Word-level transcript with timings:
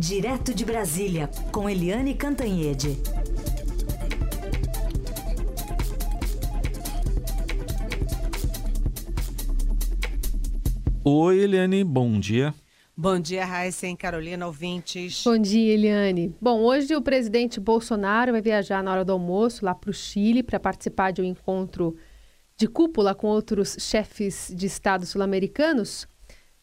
Direto 0.00 0.54
de 0.54 0.64
Brasília, 0.64 1.28
com 1.52 1.68
Eliane 1.68 2.14
Cantanhede. 2.14 2.96
Oi, 11.04 11.40
Eliane, 11.40 11.84
bom 11.84 12.18
dia. 12.18 12.54
Bom 12.96 13.20
dia, 13.20 13.44
Raíssa 13.44 13.88
e 13.88 13.94
Carolina, 13.94 14.46
ouvintes. 14.46 15.22
Bom 15.22 15.36
dia, 15.36 15.74
Eliane. 15.74 16.34
Bom, 16.40 16.62
hoje 16.62 16.96
o 16.96 17.02
presidente 17.02 17.60
Bolsonaro 17.60 18.32
vai 18.32 18.40
viajar 18.40 18.82
na 18.82 18.92
hora 18.92 19.04
do 19.04 19.12
almoço 19.12 19.66
lá 19.66 19.74
para 19.74 19.90
o 19.90 19.92
Chile 19.92 20.42
para 20.42 20.58
participar 20.58 21.10
de 21.10 21.20
um 21.20 21.26
encontro 21.26 21.94
de 22.56 22.66
cúpula 22.66 23.14
com 23.14 23.26
outros 23.26 23.76
chefes 23.78 24.50
de 24.56 24.64
Estado 24.64 25.04
sul-americanos. 25.04 26.08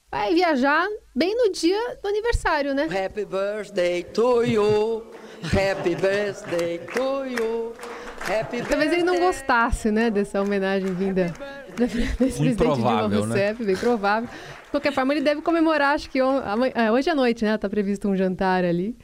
Vai 0.09 0.33
viajar 0.33 0.87
bem 1.13 1.35
no 1.35 1.51
dia 1.51 1.97
do 2.01 2.07
aniversário, 2.07 2.73
né? 2.73 2.83
Happy 2.83 3.25
birthday 3.25 4.03
to 4.03 4.43
you. 4.43 5.05
Happy 5.43 5.95
birthday 5.95 6.79
to 6.79 7.25
you. 7.25 7.73
Happy 8.21 8.61
Talvez 8.61 8.93
ele 8.93 9.03
não 9.03 9.19
gostasse, 9.19 9.91
né, 9.91 10.09
dessa 10.09 10.41
homenagem 10.41 10.93
vinda 10.93 11.33
desse 11.77 12.07
presidente 12.15 12.57
Dilma 12.57 13.07
né? 13.09 13.17
Rousseff, 13.17 13.61
né? 13.61 13.65
bem 13.65 13.75
provável. 13.75 14.29
De 14.29 14.71
qualquer 14.71 14.93
forma, 14.93 15.13
ele 15.13 15.21
deve 15.21 15.41
comemorar, 15.41 15.95
acho 15.95 16.09
que 16.09 16.19
é, 16.19 16.91
hoje 16.91 17.09
à 17.09 17.15
noite, 17.15 17.43
né? 17.43 17.57
Tá 17.57 17.69
previsto 17.69 18.07
um 18.07 18.15
jantar 18.15 18.63
ali. 18.63 18.97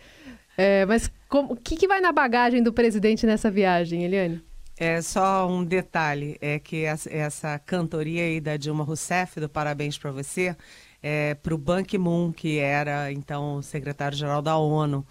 É, 0.57 0.85
mas 0.85 1.11
o 1.29 1.55
que, 1.55 1.75
que 1.75 1.87
vai 1.87 1.99
na 1.99 2.13
bagagem 2.13 2.63
do 2.63 2.71
presidente 2.71 3.25
nessa 3.25 3.51
viagem, 3.51 4.05
Eliane? 4.05 4.41
É 4.77 5.01
só 5.01 5.47
um 5.47 5.63
detalhe, 5.63 6.37
é 6.41 6.57
que 6.59 6.83
essa, 6.83 7.11
essa 7.11 7.59
cantoria 7.59 8.23
aí 8.23 8.41
da 8.41 8.57
Dilma 8.57 8.83
Rousseff, 8.83 9.39
do 9.39 9.47
Parabéns 9.47 9.97
para 9.97 10.11
Você, 10.11 10.55
é 11.03 11.35
para 11.35 11.53
o 11.53 11.57
Ban 11.57 11.83
Ki-moon, 11.83 12.31
que 12.31 12.57
era 12.57 13.11
então 13.11 13.61
secretário-geral 13.61 14.41
da 14.41 14.57
ONU. 14.57 15.05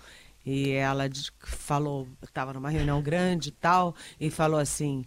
E 0.45 0.71
ela 0.71 1.05
falou, 1.39 2.09
estava 2.21 2.53
numa 2.53 2.69
reunião 2.69 3.01
grande 3.01 3.51
e 3.51 3.53
tal, 3.53 3.95
e 4.19 4.29
falou 4.29 4.59
assim: 4.59 5.05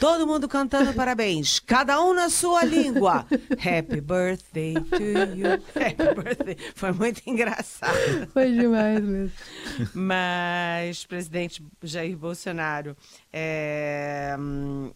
todo 0.00 0.26
mundo 0.26 0.48
cantando 0.48 0.92
parabéns, 0.94 1.60
cada 1.60 2.02
um 2.02 2.12
na 2.12 2.28
sua 2.28 2.64
língua. 2.64 3.24
Happy 3.52 4.00
birthday 4.00 4.74
to 4.74 5.36
you. 5.36 5.52
Happy 5.76 6.20
birthday. 6.20 6.56
Foi 6.74 6.90
muito 6.90 7.22
engraçado. 7.26 8.26
Foi 8.32 8.50
demais 8.50 9.00
mesmo. 9.00 9.32
Mas, 9.94 11.06
presidente 11.06 11.64
Jair 11.84 12.16
Bolsonaro, 12.16 12.96
é, 13.32 14.34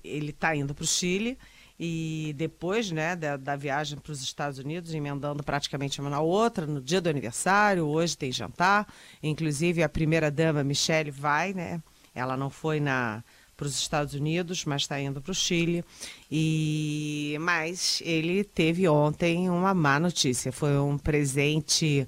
ele 0.02 0.30
está 0.30 0.56
indo 0.56 0.74
para 0.74 0.82
o 0.82 0.86
Chile 0.86 1.38
e 1.78 2.34
depois 2.36 2.90
né, 2.90 3.14
da, 3.14 3.36
da 3.36 3.56
viagem 3.56 3.98
para 3.98 4.12
os 4.12 4.22
Estados 4.22 4.58
Unidos, 4.58 4.94
emendando 4.94 5.42
praticamente 5.42 6.00
uma 6.00 6.10
na 6.10 6.20
outra, 6.20 6.66
no 6.66 6.80
dia 6.80 7.00
do 7.00 7.08
aniversário, 7.08 7.86
hoje 7.86 8.16
tem 8.16 8.32
jantar, 8.32 8.86
inclusive 9.22 9.82
a 9.82 9.88
primeira-dama 9.88 10.64
Michelle 10.64 11.10
vai, 11.10 11.52
né? 11.52 11.82
Ela 12.14 12.36
não 12.36 12.48
foi 12.48 12.80
na 12.80 13.22
para 13.56 13.66
os 13.66 13.78
Estados 13.78 14.12
Unidos, 14.12 14.64
mas 14.66 14.82
está 14.82 15.00
indo 15.00 15.20
para 15.20 15.30
o 15.30 15.34
Chile. 15.34 15.82
E 16.30 17.36
mas 17.40 18.02
ele 18.04 18.44
teve 18.44 18.86
ontem 18.86 19.48
uma 19.48 19.72
má 19.72 19.98
notícia. 19.98 20.52
Foi 20.52 20.78
um 20.78 20.98
presente 20.98 22.06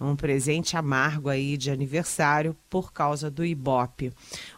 um 0.00 0.14
presente 0.14 0.76
amargo 0.76 1.28
aí 1.28 1.56
de 1.56 1.70
aniversário 1.70 2.56
por 2.70 2.92
causa 2.92 3.30
do 3.30 3.44
Ibope. 3.44 4.12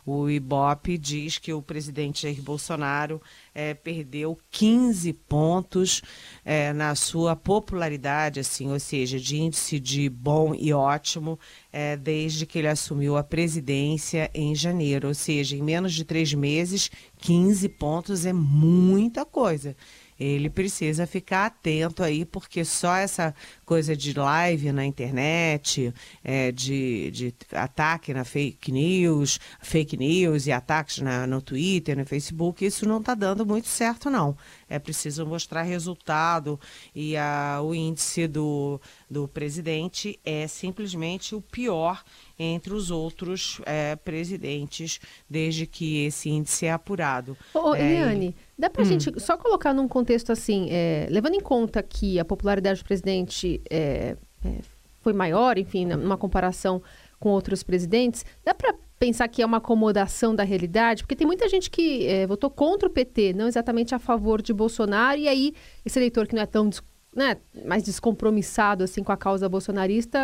O 0.04 0.28
Ibope 0.28 0.98
diz 0.98 1.38
que 1.38 1.52
o 1.52 1.62
presidente 1.62 2.22
Jair 2.22 2.42
Bolsonaro 2.42 3.22
é, 3.54 3.72
perdeu 3.72 4.38
15 4.50 5.12
pontos 5.12 6.02
é, 6.44 6.72
na 6.72 6.94
sua 6.94 7.34
popularidade, 7.34 8.40
assim, 8.40 8.70
ou 8.70 8.78
seja, 8.78 9.18
de 9.18 9.38
índice 9.38 9.80
de 9.80 10.10
bom 10.10 10.54
e 10.54 10.72
ótimo, 10.72 11.38
é, 11.72 11.96
desde 11.96 12.44
que 12.44 12.58
ele 12.58 12.68
assumiu 12.68 13.16
a 13.16 13.22
presidência 13.22 14.30
em 14.34 14.54
janeiro. 14.54 15.08
Ou 15.08 15.14
seja, 15.14 15.56
em 15.56 15.62
menos 15.62 15.94
de 15.94 16.04
três 16.04 16.34
meses, 16.34 16.90
15 17.18 17.68
pontos 17.70 18.26
é 18.26 18.32
muita 18.32 19.24
coisa 19.24 19.74
ele 20.20 20.50
precisa 20.50 21.06
ficar 21.06 21.46
atento 21.46 22.02
aí, 22.02 22.26
porque 22.26 22.62
só 22.62 22.94
essa 22.96 23.34
coisa 23.64 23.96
de 23.96 24.12
live 24.12 24.70
na 24.70 24.84
internet, 24.84 25.94
é, 26.22 26.52
de, 26.52 27.10
de 27.10 27.34
ataque 27.52 28.12
na 28.12 28.22
fake 28.22 28.70
news, 28.70 29.40
fake 29.62 29.96
news 29.96 30.46
e 30.46 30.52
ataques 30.52 30.98
na, 30.98 31.26
no 31.26 31.40
Twitter, 31.40 31.96
no 31.96 32.04
Facebook, 32.04 32.62
isso 32.64 32.86
não 32.86 32.98
está 32.98 33.14
dando 33.14 33.46
muito 33.46 33.68
certo, 33.68 34.10
não. 34.10 34.36
É 34.68 34.78
preciso 34.78 35.24
mostrar 35.24 35.62
resultado 35.62 36.60
e 36.94 37.16
a, 37.16 37.60
o 37.62 37.74
índice 37.74 38.28
do, 38.28 38.78
do 39.10 39.26
presidente 39.26 40.20
é 40.22 40.46
simplesmente 40.46 41.34
o 41.34 41.40
pior 41.40 42.04
entre 42.42 42.72
os 42.72 42.90
outros 42.90 43.60
é, 43.66 43.94
presidentes, 43.96 44.98
desde 45.28 45.66
que 45.66 46.06
esse 46.06 46.30
índice 46.30 46.64
é 46.64 46.72
apurado. 46.72 47.36
Ô, 47.52 47.74
é, 47.74 47.80
Eliane, 47.80 48.34
dá 48.58 48.70
para 48.70 48.82
a 48.82 48.86
hum. 48.86 48.88
gente 48.88 49.20
só 49.20 49.36
colocar 49.36 49.74
num 49.74 49.86
contexto 49.86 50.32
assim, 50.32 50.68
é, 50.70 51.06
levando 51.10 51.34
em 51.34 51.40
conta 51.40 51.82
que 51.82 52.18
a 52.18 52.24
popularidade 52.24 52.82
do 52.82 52.84
presidente 52.86 53.60
é, 53.68 54.16
é, 54.42 54.54
foi 55.00 55.12
maior, 55.12 55.58
enfim, 55.58 55.84
numa 55.84 56.16
comparação 56.16 56.82
com 57.18 57.28
outros 57.28 57.62
presidentes, 57.62 58.24
dá 58.42 58.54
para 58.54 58.74
pensar 58.98 59.28
que 59.28 59.42
é 59.42 59.46
uma 59.46 59.58
acomodação 59.58 60.34
da 60.34 60.42
realidade? 60.42 61.02
Porque 61.02 61.16
tem 61.16 61.26
muita 61.26 61.46
gente 61.48 61.70
que 61.70 62.06
é, 62.06 62.26
votou 62.26 62.50
contra 62.50 62.88
o 62.88 62.90
PT, 62.90 63.34
não 63.34 63.46
exatamente 63.46 63.94
a 63.94 63.98
favor 63.98 64.40
de 64.40 64.52
Bolsonaro, 64.52 65.18
e 65.18 65.28
aí 65.28 65.54
esse 65.84 65.98
eleitor 65.98 66.26
que 66.26 66.34
não 66.34 66.42
é 66.42 66.46
tão 66.46 66.70
né, 67.14 67.36
mais 67.66 67.82
descompromissado 67.82 68.84
assim 68.84 69.02
com 69.02 69.10
a 69.10 69.16
causa 69.16 69.48
bolsonarista, 69.48 70.18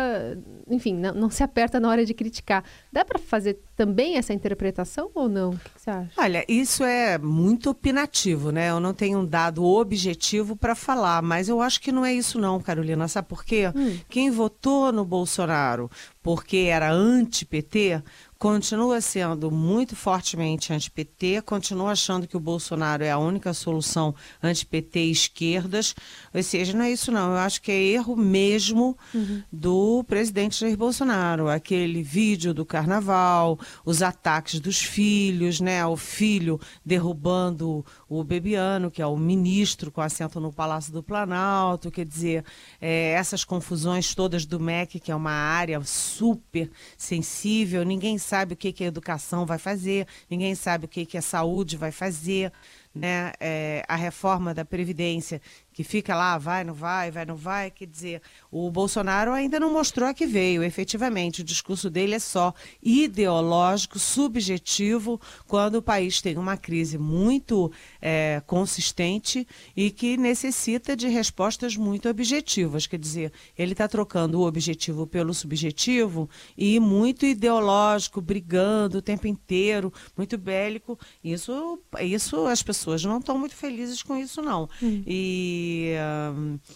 enfim, 0.69 0.93
não, 0.93 1.13
não 1.13 1.29
se 1.29 1.43
aperta 1.43 1.79
na 1.79 1.89
hora 1.89 2.05
de 2.05 2.13
criticar. 2.13 2.63
Dá 2.91 3.03
para 3.03 3.19
fazer 3.19 3.59
também 3.75 4.15
essa 4.15 4.33
interpretação 4.33 5.11
ou 5.13 5.27
não? 5.27 5.49
O 5.49 5.57
que, 5.57 5.69
que, 5.69 5.81
você 5.81 5.89
acha? 5.89 6.11
Olha, 6.17 6.45
isso 6.47 6.83
é 6.83 7.17
muito 7.17 7.69
opinativo, 7.69 8.51
né? 8.51 8.69
Eu 8.69 8.79
não 8.79 8.93
tenho 8.93 9.19
um 9.19 9.25
dado 9.25 9.63
objetivo 9.65 10.55
para 10.55 10.75
falar, 10.75 11.21
mas 11.21 11.49
eu 11.49 11.61
acho 11.61 11.81
que 11.81 11.91
não 11.91 12.05
é 12.05 12.13
isso 12.13 12.39
não, 12.39 12.59
Carolina. 12.59 13.07
Sabe 13.07 13.27
por 13.27 13.43
quê? 13.43 13.71
Hum. 13.75 13.97
Quem 14.09 14.31
votou 14.31 14.91
no 14.91 15.03
Bolsonaro 15.03 15.91
porque 16.27 16.67
era 16.69 16.91
anti-PT 16.91 18.03
continua 18.37 19.01
sendo 19.01 19.49
muito 19.49 19.95
fortemente 19.95 20.71
anti-PT, 20.71 21.41
continua 21.41 21.91
achando 21.91 22.27
que 22.27 22.37
o 22.37 22.39
Bolsonaro 22.39 23.03
é 23.03 23.11
a 23.11 23.17
única 23.17 23.53
solução 23.53 24.13
anti-PT 24.41 24.99
esquerdas. 24.99 25.95
Ou 26.33 26.43
seja, 26.43 26.75
não 26.77 26.85
é 26.85 26.91
isso 26.91 27.11
não. 27.11 27.31
Eu 27.31 27.37
acho 27.37 27.61
que 27.61 27.71
é 27.71 27.81
erro 27.81 28.15
mesmo 28.15 28.97
uhum. 29.13 29.41
do 29.51 30.03
presidente 30.07 30.59
Jair 30.59 30.77
Bolsonaro. 30.77 31.49
Aquele 31.49 32.03
vídeo 32.03 32.53
do 32.53 32.65
carnaval, 32.65 33.59
os 33.83 34.01
ataques 34.01 34.59
dos 34.59 34.81
filhos, 34.81 35.59
né? 35.59 35.85
O 35.85 35.97
filho 35.97 36.59
derrubando 36.85 37.85
o 38.09 38.23
Bebiano, 38.23 38.89
que 38.89 39.01
é 39.01 39.05
o 39.05 39.17
ministro 39.17 39.91
com 39.91 40.01
assento 40.01 40.39
no 40.39 40.51
Palácio 40.51 40.93
do 40.93 41.03
Planalto. 41.03 41.91
Quer 41.91 42.05
dizer, 42.05 42.45
é, 42.79 43.11
essas 43.11 43.43
confusões 43.43 44.15
todas 44.15 44.45
do 44.45 44.59
MEC, 44.59 44.99
que 44.99 45.11
é 45.11 45.15
uma 45.15 45.31
área 45.31 45.81
super 45.83 46.71
sensível, 46.97 47.83
ninguém 47.83 48.17
sabe 48.17 48.53
o 48.53 48.57
que, 48.57 48.71
que 48.71 48.83
a 48.83 48.87
educação 48.87 49.45
vai 49.45 49.57
fazer, 49.57 50.07
ninguém 50.29 50.55
sabe 50.55 50.85
o 50.85 50.87
que, 50.87 51.05
que 51.05 51.17
a 51.17 51.21
saúde 51.21 51.75
vai 51.75 51.91
fazer. 51.91 52.51
Né? 52.95 53.31
É, 53.39 53.85
a 53.87 53.95
reforma 53.95 54.55
da 54.55 54.65
Previdência 54.65 55.39
que 55.71 55.83
fica 55.83 56.15
lá, 56.15 56.39
vai, 56.39 56.63
não 56.63 56.73
vai, 56.73 57.11
vai, 57.11 57.23
não 57.23 57.35
vai. 57.35 57.69
Quer 57.69 57.85
dizer, 57.85 58.21
o 58.49 58.71
Bolsonaro 58.71 59.31
ainda 59.31 59.59
não 59.59 59.71
mostrou 59.71 60.09
a 60.09 60.13
que 60.15 60.25
veio, 60.25 60.63
efetivamente. 60.63 61.41
O 61.41 61.43
discurso 61.43 61.87
dele 61.87 62.15
é 62.15 62.19
só 62.19 62.51
ideológico, 62.81 63.99
subjetivo, 63.99 65.21
quando 65.47 65.75
o 65.75 65.81
país 65.83 66.19
tem 66.19 66.35
uma 66.35 66.57
crise 66.57 66.97
muito 66.97 67.71
é, 68.01 68.41
consistente 68.45 69.47
e 69.75 69.91
que 69.91 70.17
necessita 70.17 70.95
de 70.95 71.07
respostas 71.07 71.75
muito 71.75 72.09
objetivas. 72.09 72.87
Quer 72.87 72.99
dizer, 72.99 73.31
ele 73.57 73.73
está 73.73 73.87
trocando 73.87 74.39
o 74.39 74.47
objetivo 74.47 75.05
pelo 75.07 75.33
subjetivo 75.33 76.29
e 76.57 76.79
muito 76.79 77.25
ideológico, 77.25 78.21
brigando 78.21 78.99
o 78.99 79.01
tempo 79.01 79.27
inteiro, 79.27 79.91
muito 80.15 80.37
bélico. 80.37 80.97
Isso, 81.23 81.79
isso 82.01 82.45
as 82.45 82.63
pessoas 82.63 83.03
não 83.03 83.19
estão 83.19 83.37
muito 83.37 83.55
felizes 83.55 84.01
com 84.03 84.15
isso, 84.15 84.41
não. 84.41 84.69
Hum. 84.81 85.03
E 85.05 85.77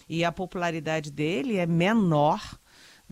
e, 0.08 0.24
a 0.24 0.32
popularidade 0.32 1.10
dele 1.10 1.56
é 1.56 1.66
menor 1.66 2.58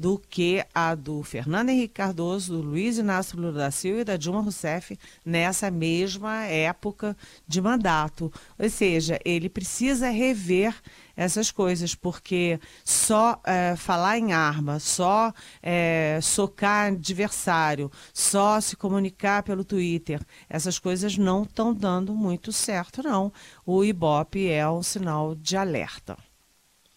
do 0.01 0.19
que 0.19 0.65
a 0.75 0.95
do 0.95 1.23
Fernando 1.23 1.69
Henrique 1.69 1.93
Cardoso, 1.93 2.55
do 2.55 2.63
Luiz 2.63 2.97
Inácio 2.97 3.39
Lula 3.39 3.53
da 3.53 3.71
Silva 3.71 4.01
e 4.01 4.05
da 4.05 4.17
Dilma 4.17 4.41
Rousseff 4.41 4.99
nessa 5.23 5.71
mesma 5.71 6.45
época 6.47 7.15
de 7.47 7.61
mandato. 7.61 8.33
Ou 8.59 8.71
seja, 8.71 9.21
ele 9.27 9.51
precisa 9.51 10.09
rever 10.09 10.75
essas 11.15 11.51
coisas, 11.51 11.95
porque 11.95 12.59
só 12.83 13.39
é, 13.45 13.77
falar 13.77 14.17
em 14.17 14.33
arma, 14.33 14.79
só 14.79 15.35
é, 15.63 16.19
socar 16.23 16.87
adversário, 16.87 17.93
só 18.15 18.59
se 18.59 18.77
comunicar 18.77 19.43
pelo 19.43 19.67
Twitter, 19.67 20.25
essas 20.49 20.79
coisas 20.79 21.19
não 21.19 21.43
estão 21.43 21.75
dando 21.75 22.15
muito 22.15 22.53
certo, 22.53 23.03
não. 23.03 23.31
O 23.67 23.85
Ibope 23.85 24.49
é 24.49 24.67
um 24.67 24.83
sinal 24.83 25.35
de 25.35 25.59
alerta. 25.59 26.17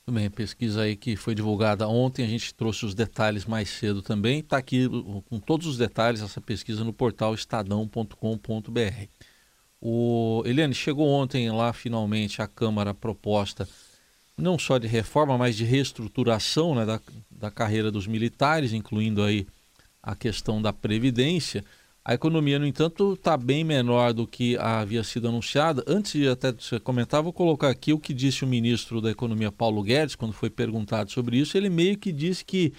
Tudo 0.06 0.16
bem, 0.16 0.30
pesquisa 0.30 0.82
aí 0.82 0.98
que 0.98 1.16
foi 1.16 1.34
divulgada 1.34 1.88
ontem, 1.88 2.26
a 2.26 2.28
gente 2.28 2.54
trouxe 2.54 2.86
os 2.86 2.94
detalhes 2.94 3.46
mais 3.46 3.70
cedo 3.70 4.02
também. 4.02 4.40
Está 4.40 4.58
aqui 4.58 4.86
com 5.30 5.40
todos 5.40 5.66
os 5.66 5.78
detalhes 5.78 6.22
essa 6.22 6.42
pesquisa 6.42 6.84
no 6.84 6.92
portal 6.92 7.34
estadão.com.br. 7.34 9.08
O 9.80 10.44
Eliane 10.46 10.74
chegou 10.74 11.08
ontem 11.08 11.50
lá 11.52 11.72
finalmente 11.72 12.42
a 12.42 12.48
Câmara 12.48 12.94
proposta 12.94 13.68
não 14.38 14.60
só 14.60 14.78
de 14.78 14.88
reforma, 14.88 15.38
mas 15.38 15.56
de 15.56 15.64
reestruturação 15.64 16.76
né, 16.76 16.86
da, 16.86 17.00
da 17.32 17.50
carreira 17.50 17.90
dos 17.90 18.06
militares, 18.06 18.74
incluindo 18.74 19.24
aí 19.24 19.48
a 20.02 20.16
questão 20.16 20.62
da 20.62 20.74
previdência. 20.74 21.64
A 22.06 22.14
economia, 22.14 22.60
no 22.60 22.68
entanto, 22.68 23.14
está 23.14 23.38
bem 23.38 23.64
menor 23.64 24.12
do 24.12 24.28
que 24.28 24.58
havia 24.58 25.06
sido 25.06 25.30
anunciada. 25.30 25.82
Antes 25.88 26.12
de 26.12 26.28
até 26.28 26.52
você 26.52 26.78
comentar, 26.78 27.24
vou 27.24 27.32
colocar 27.32 27.70
aqui 27.70 27.94
o 27.94 28.00
que 28.00 28.14
disse 28.14 28.44
o 28.44 28.48
ministro 28.48 29.00
da 29.00 29.10
Economia, 29.10 29.50
Paulo 29.54 29.82
Guedes, 29.82 30.14
quando 30.14 30.34
foi 30.34 30.50
perguntado 30.50 31.12
sobre 31.12 31.38
isso. 31.38 31.56
Ele 31.56 31.70
meio 31.70 31.98
que 31.98 32.12
disse 32.12 32.44
que 32.44 32.74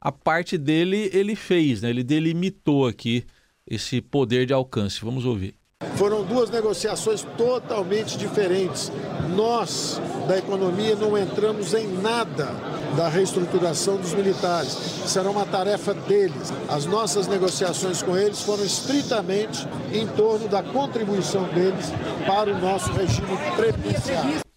a 0.00 0.10
parte 0.10 0.56
dele 0.56 1.10
ele 1.12 1.36
fez, 1.36 1.82
né? 1.82 1.90
ele 1.90 2.02
delimitou 2.02 2.86
aqui 2.86 3.26
esse 3.66 4.00
poder 4.00 4.46
de 4.46 4.54
alcance. 4.54 5.04
Vamos 5.04 5.26
ouvir. 5.26 5.54
Foram 5.96 6.24
duas 6.24 6.48
negociações 6.48 7.22
totalmente 7.36 8.16
diferentes. 8.16 8.90
Nós, 9.36 10.00
da 10.26 10.38
economia, 10.38 10.96
não 10.96 11.18
entramos 11.18 11.74
em 11.74 11.86
nada 11.86 12.69
da 12.96 13.08
reestruturação 13.08 13.96
dos 13.96 14.12
militares. 14.14 14.72
Será 15.06 15.30
uma 15.30 15.46
tarefa 15.46 15.94
deles. 15.94 16.52
As 16.68 16.86
nossas 16.86 17.26
negociações 17.26 18.02
com 18.02 18.16
eles 18.16 18.42
foram 18.42 18.64
estritamente 18.64 19.66
em 19.92 20.06
torno 20.06 20.48
da 20.48 20.62
contribuição 20.62 21.44
deles 21.44 21.92
para 22.26 22.50
o 22.50 22.58
nosso 22.58 22.90
regime 22.92 23.36
previdenciário. 23.56 24.49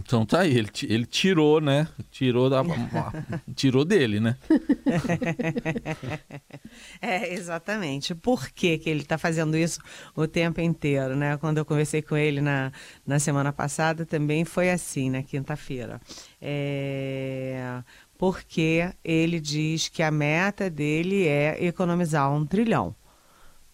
Então 0.00 0.24
tá 0.24 0.40
aí, 0.40 0.56
ele, 0.56 0.70
ele 0.84 1.04
tirou, 1.04 1.60
né? 1.60 1.86
Tirou 2.10 2.48
da 2.48 2.62
tirou 3.54 3.84
dele, 3.84 4.18
né? 4.18 4.36
é, 7.00 7.34
exatamente. 7.34 8.14
Por 8.14 8.48
que, 8.50 8.78
que 8.78 8.88
ele 8.88 9.02
está 9.02 9.18
fazendo 9.18 9.56
isso 9.56 9.78
o 10.16 10.26
tempo 10.26 10.60
inteiro, 10.60 11.14
né? 11.14 11.36
Quando 11.36 11.58
eu 11.58 11.64
conversei 11.66 12.00
com 12.00 12.16
ele 12.16 12.40
na, 12.40 12.72
na 13.06 13.18
semana 13.18 13.52
passada, 13.52 14.06
também 14.06 14.44
foi 14.44 14.70
assim, 14.70 15.10
na 15.10 15.22
quinta-feira. 15.22 16.00
É, 16.40 17.82
porque 18.16 18.90
ele 19.04 19.38
diz 19.38 19.88
que 19.88 20.02
a 20.02 20.10
meta 20.10 20.70
dele 20.70 21.26
é 21.26 21.62
economizar 21.62 22.32
um 22.32 22.46
trilhão 22.46 22.94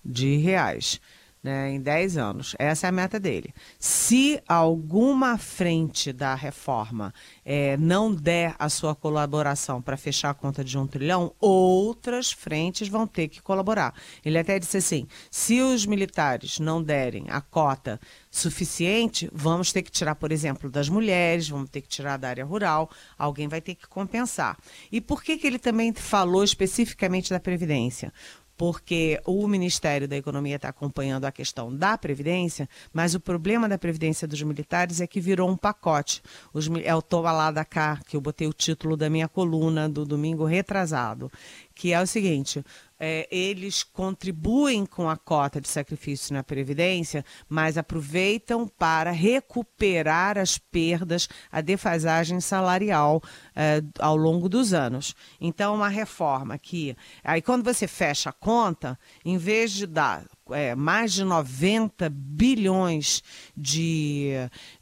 de 0.05 0.37
reais 0.37 1.01
né, 1.47 1.71
em 1.71 1.81
10 1.81 2.17
anos. 2.17 2.57
Essa 2.59 2.87
é 2.87 2.89
a 2.89 2.93
meta 2.93 3.21
dele. 3.21 3.55
Se 3.79 4.43
alguma 4.49 5.39
frente 5.39 6.13
da 6.13 6.35
reforma 6.35 7.15
é, 7.45 7.77
não 7.77 8.13
der 8.13 8.57
a 8.59 8.69
sua 8.69 8.97
colaboração 8.97 9.81
para 9.81 9.97
fechar 9.97 10.31
a 10.31 10.35
conta 10.35 10.65
de 10.65 10.77
um 10.77 10.89
trilhão, 10.89 11.33
outras 11.41 12.33
frentes 12.33 12.89
vão 12.89 13.07
ter 13.07 13.29
que 13.29 13.41
colaborar. 13.41 13.95
Ele 14.25 14.37
até 14.37 14.59
disse 14.59 14.79
assim: 14.79 15.07
se 15.31 15.61
os 15.61 15.87
militares 15.87 16.59
não 16.59 16.83
derem 16.83 17.27
a 17.29 17.41
cota 17.41 18.01
suficiente, 18.29 19.31
vamos 19.33 19.73
ter 19.73 19.83
que 19.83 19.91
tirar, 19.91 20.17
por 20.17 20.33
exemplo, 20.33 20.69
das 20.69 20.89
mulheres, 20.89 21.49
vamos 21.49 21.71
ter 21.71 21.81
que 21.81 21.89
tirar 21.89 22.17
da 22.17 22.29
área 22.29 22.45
rural, 22.45 22.91
alguém 23.17 23.47
vai 23.47 23.61
ter 23.61 23.77
que 23.77 23.87
compensar. 23.87 24.59
E 24.91 25.01
por 25.01 25.23
que, 25.23 25.39
que 25.39 25.47
ele 25.47 25.61
também 25.61 25.93
falou 25.95 26.43
especificamente 26.43 27.31
da 27.31 27.39
Previdência? 27.39 28.13
Porque 28.57 29.21
o 29.25 29.47
Ministério 29.47 30.09
da 30.09 30.17
Economia 30.17 30.57
está 30.57 30.69
acompanhando 30.69 31.25
a 31.25 31.33
questão 31.33 31.75
da 31.75 31.99
Previdência, 31.99 32.69
mas 32.93 33.15
o 33.15 33.21
problema 33.21 33.69
da 33.69 33.77
Previdência 33.79 34.27
dos 34.27 34.43
militares 34.43 35.01
é 35.01 35.07
que 35.07 35.21
virou 35.21 35.49
um 35.51 35.57
pacote. 35.57 36.23
Os, 36.53 36.69
é 36.83 36.95
o 36.95 37.03
Toma 37.03 37.33
lá 37.33 37.51
da 37.51 37.65
cá, 37.65 38.01
que 38.07 38.17
eu 38.17 38.21
botei 38.21 38.47
o 38.47 38.53
título 38.53 38.97
da 38.97 39.11
minha 39.11 39.29
coluna 39.29 39.89
do 39.89 40.05
domingo 40.05 40.45
retrasado, 40.45 41.31
que 41.75 41.93
é 41.93 42.01
o 42.01 42.07
seguinte: 42.07 42.65
é, 42.99 43.29
eles 43.31 43.83
contribuem 43.83 44.87
com 44.87 45.09
a 45.09 45.17
cota 45.17 45.61
de 45.61 45.69
sacrifício 45.69 46.35
na 46.35 46.43
Previdência, 46.43 47.25
mas 47.49 47.77
aproveitam 47.77 48.67
para 48.67 49.11
recuperar 49.11 50.39
as 50.39 50.59
perdas, 50.59 51.29
a 51.51 51.61
defasagem 51.61 52.41
salarial 52.41 53.23
é, 53.55 53.83
ao 53.99 54.17
longo 54.17 54.49
dos 54.49 54.73
anos. 54.73 55.15
Então, 55.41 55.75
uma 55.75 55.89
reforma 55.89 56.59
que. 56.59 56.97
Aí, 57.23 57.43
quando 57.43 57.65
você 57.65 57.87
fecha 57.87 58.31
a 58.31 58.33
conta, 58.33 58.99
em 59.25 59.37
vez 59.37 59.73
de 59.73 59.87
dar 59.87 60.25
é, 60.51 60.75
mais 60.75 61.13
de 61.13 61.25
90 61.25 62.09
bilhões 62.11 63.23
de, 63.57 64.33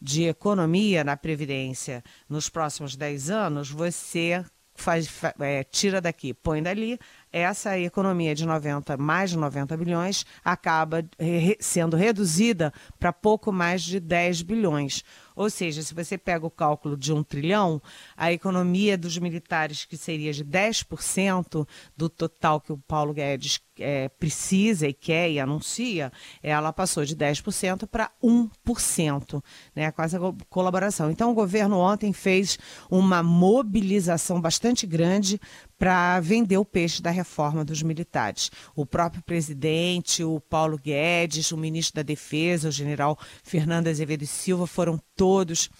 de 0.00 0.24
economia 0.24 1.02
na 1.02 1.16
Previdência 1.16 2.02
nos 2.28 2.48
próximos 2.48 2.96
10 2.96 3.30
anos, 3.30 3.70
você 3.70 4.44
faz, 4.74 5.08
é, 5.40 5.62
tira 5.64 6.00
daqui, 6.00 6.34
põe 6.34 6.62
dali, 6.62 6.98
essa 7.34 7.76
economia 7.76 8.32
de 8.32 8.46
90, 8.46 8.96
mais 8.96 9.30
de 9.30 9.36
90 9.36 9.76
bilhões 9.76 10.24
acaba 10.44 11.04
re, 11.18 11.56
sendo 11.58 11.96
reduzida 11.96 12.72
para 12.96 13.12
pouco 13.12 13.50
mais 13.50 13.82
de 13.82 13.98
10 13.98 14.42
bilhões. 14.42 15.02
Ou 15.34 15.50
seja, 15.50 15.82
se 15.82 15.92
você 15.92 16.16
pega 16.16 16.46
o 16.46 16.50
cálculo 16.50 16.96
de 16.96 17.12
um 17.12 17.24
trilhão, 17.24 17.82
a 18.16 18.30
economia 18.30 18.96
dos 18.96 19.18
militares, 19.18 19.84
que 19.84 19.96
seria 19.96 20.32
de 20.32 20.44
10% 20.44 21.66
do 21.96 22.08
total 22.08 22.60
que 22.60 22.72
o 22.72 22.78
Paulo 22.78 23.12
Guedes 23.12 23.60
é, 23.78 24.08
precisa 24.08 24.86
e 24.86 24.92
quer 24.92 25.30
e 25.30 25.40
anuncia, 25.40 26.12
ela 26.42 26.72
passou 26.72 27.04
de 27.04 27.16
10% 27.16 27.86
para 27.86 28.10
1%, 28.22 29.42
né, 29.74 29.90
com 29.90 30.02
essa 30.02 30.18
colaboração. 30.48 31.10
Então, 31.10 31.30
o 31.30 31.34
governo 31.34 31.78
ontem 31.78 32.12
fez 32.12 32.58
uma 32.90 33.22
mobilização 33.22 34.40
bastante 34.40 34.86
grande 34.86 35.40
para 35.78 36.20
vender 36.20 36.56
o 36.56 36.64
peixe 36.64 37.02
da 37.02 37.10
reforma 37.10 37.64
dos 37.64 37.82
militares. 37.82 38.50
O 38.74 38.86
próprio 38.86 39.22
presidente, 39.22 40.22
o 40.22 40.40
Paulo 40.40 40.78
Guedes, 40.78 41.52
o 41.52 41.56
ministro 41.56 41.96
da 41.96 42.02
Defesa, 42.02 42.68
o 42.68 42.72
general 42.72 43.18
Fernando 43.42 43.88
Azevedo 43.88 44.22
e 44.22 44.26
Silva 44.26 44.66
foram 44.66 44.98
todos 45.16 45.70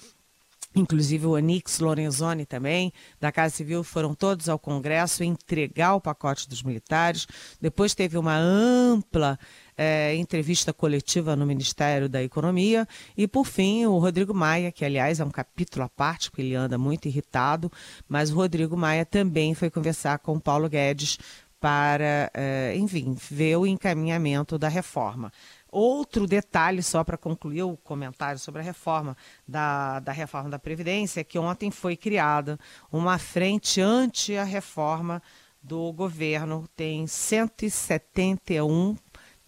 inclusive 0.75 1.27
o 1.27 1.37
Anix 1.37 1.79
Lorenzoni 1.79 2.45
também, 2.45 2.93
da 3.21 3.31
Casa 3.31 3.55
Civil, 3.55 3.85
foram 3.85 4.15
todos 4.15 4.49
ao 4.49 4.59
Congresso 4.59 5.23
entregar 5.23 5.95
o 5.95 6.01
pacote 6.01 6.49
dos 6.49 6.63
militares. 6.63 7.27
Depois 7.61 7.95
teve 7.95 8.19
uma 8.19 8.37
ampla 8.37 9.39
é, 9.77 10.15
entrevista 10.17 10.73
coletiva 10.73 11.37
no 11.37 11.47
Ministério 11.47 12.09
da 12.09 12.23
Economia. 12.23 12.87
E, 13.17 13.27
por 13.27 13.45
fim, 13.45 13.87
o 13.87 13.99
Rodrigo 13.99 14.35
Maia, 14.35 14.73
que, 14.73 14.85
aliás, 14.85 15.21
é 15.21 15.25
um 15.25 15.31
capítulo 15.31 15.85
à 15.85 15.89
parte, 15.89 16.31
porque 16.31 16.43
ele 16.43 16.55
anda 16.55 16.79
muito 16.79 17.07
irritado, 17.07 17.71
mas 18.09 18.31
o 18.31 18.35
Rodrigo 18.35 18.77
Maia 18.77 19.05
também 19.05 19.55
foi 19.55 19.71
conversar 19.71 20.19
com 20.19 20.35
o 20.37 20.41
Paulo 20.41 20.69
Guedes 20.69 21.19
para, 21.65 22.31
é, 22.35 22.77
enfim, 22.77 23.17
ver 23.31 23.57
o 23.57 23.67
encaminhamento 23.67 24.59
da 24.59 24.69
reforma. 24.69 25.33
Outro 25.77 26.25
detalhe, 26.25 26.85
só 26.85 27.03
para 27.03 27.19
concluir 27.19 27.65
o 27.65 27.77
comentário 27.77 28.39
sobre 28.39 28.61
a 28.61 28.65
reforma 28.65 29.17
da, 29.47 29.99
da 29.99 30.13
reforma 30.13 30.49
da 30.49 30.57
Previdência, 30.57 31.21
é 31.21 31.25
que 31.25 31.37
ontem 31.37 31.69
foi 31.69 31.97
criada 31.97 32.61
uma 32.93 33.19
frente 33.19 33.81
anti 33.81 34.37
a 34.37 34.45
reforma 34.45 35.21
do 35.61 35.93
governo. 35.93 36.69
Tem 36.77 37.09
171 37.09 38.97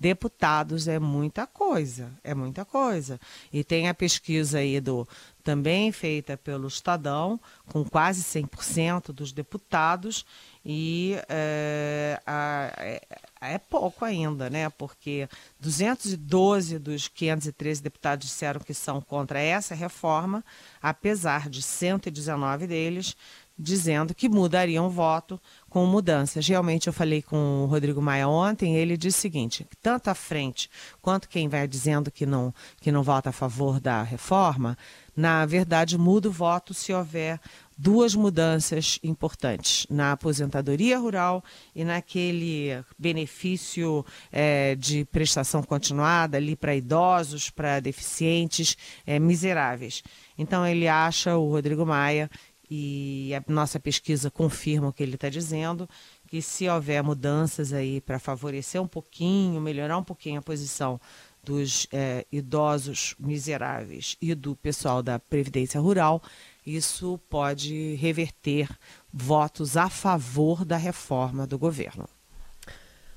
deputados, 0.01 0.89
é 0.89 0.99
muita 0.99 1.47
coisa, 1.47 2.13
é 2.25 2.35
muita 2.35 2.65
coisa. 2.65 3.21
E 3.53 3.63
tem 3.63 3.89
a 3.89 3.95
pesquisa 3.95 4.59
aí 4.59 4.81
do 4.81 5.07
também 5.45 5.93
feita 5.93 6.37
pelo 6.37 6.67
Estadão, 6.67 7.41
com 7.69 7.85
quase 7.85 8.25
100% 8.25 9.13
dos 9.13 9.31
deputados, 9.31 10.27
e 10.69 11.17
é, 11.29 12.21
é, 12.27 13.01
é, 13.41 13.59
pouco 13.59 14.05
ainda, 14.05 14.51
né? 14.51 14.69
Porque 14.69 15.29
212 15.61 16.81
dos 16.81 17.07
513 17.07 17.81
deputados 17.81 18.27
disseram 18.27 18.61
que 18.61 18.75
são 18.75 19.01
contra 19.01 19.39
essa 19.39 19.77
reforma, 19.77 20.45
apesar 20.83 21.49
de 21.49 21.63
119 21.63 22.67
deles 22.67 23.17
dizendo 23.59 24.15
que 24.15 24.29
mudariam 24.29 24.87
o 24.87 24.91
voto 24.91 25.41
com 25.71 25.87
mudanças. 25.87 26.47
Realmente 26.47 26.87
eu 26.87 26.93
falei 26.93 27.23
com 27.23 27.65
o 27.65 27.67
Rodrigo 27.67 28.03
Maia 28.03 28.29
ontem, 28.29 28.77
ele 28.77 28.97
disse 28.97 29.19
o 29.19 29.21
seguinte, 29.23 29.67
tanto 29.83 30.09
a 30.09 30.15
frente 30.15 30.71
quanto 31.01 31.29
quem 31.29 31.49
vai 31.49 31.67
dizendo 31.67 32.11
que 32.11 32.27
não, 32.27 32.53
que 32.81 32.93
não 32.93 33.03
vota 33.03 33.31
a 33.31 33.33
favor 33.33 33.81
da 33.81 34.03
reforma, 34.03 34.77
na 35.17 35.47
verdade 35.47 35.97
muda 35.97 36.29
o 36.29 36.33
voto 36.33 36.75
se 36.75 36.93
houver 36.93 37.41
duas 37.77 38.15
mudanças 38.15 38.99
importantes 39.03 39.87
na 39.91 40.13
aposentadoria 40.13 40.99
rural 40.99 41.45
e 41.75 41.85
naquele 41.85 42.83
benefício 42.99 44.05
é, 44.33 44.75
de 44.75 45.05
prestação 45.07 45.63
continuada 45.63 46.37
ali 46.37 46.57
para 46.57 46.75
idosos, 46.75 47.51
para 47.51 47.81
deficientes, 47.81 48.77
é, 49.07 49.19
miseráveis. 49.19 50.03
Então 50.39 50.67
ele 50.67 50.89
acha, 50.89 51.37
o 51.37 51.51
Rodrigo 51.51 51.85
Maia, 51.85 52.31
e 52.71 53.33
a 53.35 53.53
nossa 53.53 53.79
pesquisa 53.79 54.31
confirma 54.31 54.89
o 54.89 54.93
que 54.93 55.03
ele 55.03 55.15
está 55.15 55.29
dizendo, 55.29 55.89
que 56.29 56.43
se 56.43 56.69
houver 56.69 57.03
mudanças 57.03 57.73
aí 57.73 58.01
para 58.01 58.19
favorecer 58.19 58.83
um 58.83 58.87
pouquinho, 58.87 59.61
melhorar 59.61 59.99
um 59.99 60.05
pouquinho 60.05 60.39
a 60.41 60.43
posição 60.43 61.01
dos 61.45 61.87
é, 61.93 62.27
idosos 62.31 63.15
miseráveis 63.21 64.17
e 64.21 64.35
do 64.35 64.57
pessoal 64.57 65.01
da 65.01 65.19
Previdência 65.19 65.81
Rural, 65.81 66.21
isso 66.67 67.21
pode 67.31 67.95
reverter 67.95 68.69
votos 69.13 69.77
a 69.77 69.89
favor 69.89 70.65
da 70.65 70.77
reforma 70.77 71.47
do 71.47 71.57
governo. 71.57 72.09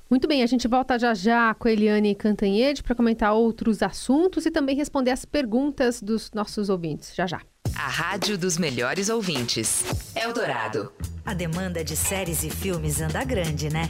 Muito 0.08 0.26
bem, 0.26 0.42
a 0.42 0.46
gente 0.46 0.66
volta 0.66 0.98
já 0.98 1.12
já 1.14 1.54
com 1.54 1.68
a 1.68 1.72
Eliane 1.72 2.14
Cantanhede 2.14 2.82
para 2.82 2.94
comentar 2.94 3.32
outros 3.32 3.82
assuntos 3.82 4.46
e 4.46 4.50
também 4.50 4.76
responder 4.76 5.10
as 5.10 5.24
perguntas 5.24 6.00
dos 6.00 6.30
nossos 6.32 6.68
ouvintes. 6.68 7.14
Já 7.14 7.26
já. 7.26 7.40
A 7.82 7.88
rádio 7.88 8.36
dos 8.36 8.58
melhores 8.58 9.08
ouvintes. 9.08 9.86
Eldorado. 10.14 10.92
A 11.24 11.32
demanda 11.32 11.82
de 11.82 11.96
séries 11.96 12.44
e 12.44 12.50
filmes 12.50 13.00
anda 13.00 13.24
grande, 13.24 13.70
né? 13.70 13.88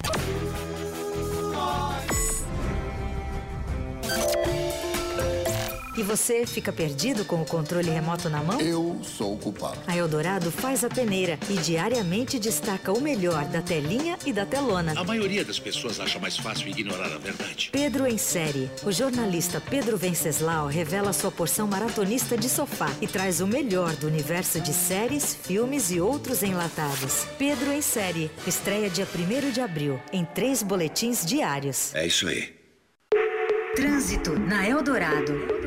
E 6.00 6.02
você 6.02 6.46
fica 6.46 6.72
perdido 6.72 7.26
com 7.26 7.42
o 7.42 7.44
controle 7.44 7.90
remoto 7.90 8.30
na 8.30 8.42
mão? 8.42 8.58
Eu 8.58 8.98
sou 9.02 9.34
o 9.34 9.36
culpado. 9.36 9.80
A 9.86 9.94
Eldorado 9.94 10.50
faz 10.50 10.82
a 10.82 10.88
peneira 10.88 11.38
e 11.50 11.58
diariamente 11.58 12.38
destaca 12.38 12.90
o 12.90 13.02
melhor 13.02 13.44
da 13.44 13.60
telinha 13.60 14.16
e 14.24 14.32
da 14.32 14.46
telona. 14.46 14.94
A 14.96 15.04
maioria 15.04 15.44
das 15.44 15.58
pessoas 15.58 16.00
acha 16.00 16.18
mais 16.18 16.38
fácil 16.38 16.68
ignorar 16.68 17.12
a 17.12 17.18
verdade. 17.18 17.68
Pedro 17.70 18.06
em 18.06 18.16
série. 18.16 18.70
O 18.82 18.90
jornalista 18.90 19.60
Pedro 19.60 19.98
Venceslau 19.98 20.68
revela 20.68 21.12
sua 21.12 21.30
porção 21.30 21.66
maratonista 21.66 22.34
de 22.34 22.48
sofá 22.48 22.90
e 23.02 23.06
traz 23.06 23.42
o 23.42 23.46
melhor 23.46 23.94
do 23.96 24.06
universo 24.06 24.58
de 24.58 24.72
séries, 24.72 25.34
filmes 25.34 25.90
e 25.90 26.00
outros 26.00 26.42
enlatados. 26.42 27.26
Pedro 27.36 27.70
em 27.72 27.82
série. 27.82 28.30
Estreia 28.46 28.88
dia 28.88 29.06
1 29.06 29.50
de 29.50 29.60
abril, 29.60 30.00
em 30.14 30.24
três 30.24 30.62
boletins 30.62 31.26
diários. 31.26 31.94
É 31.94 32.06
isso 32.06 32.26
aí. 32.26 32.58
Trânsito 33.76 34.38
na 34.38 34.66
Eldorado. 34.66 35.59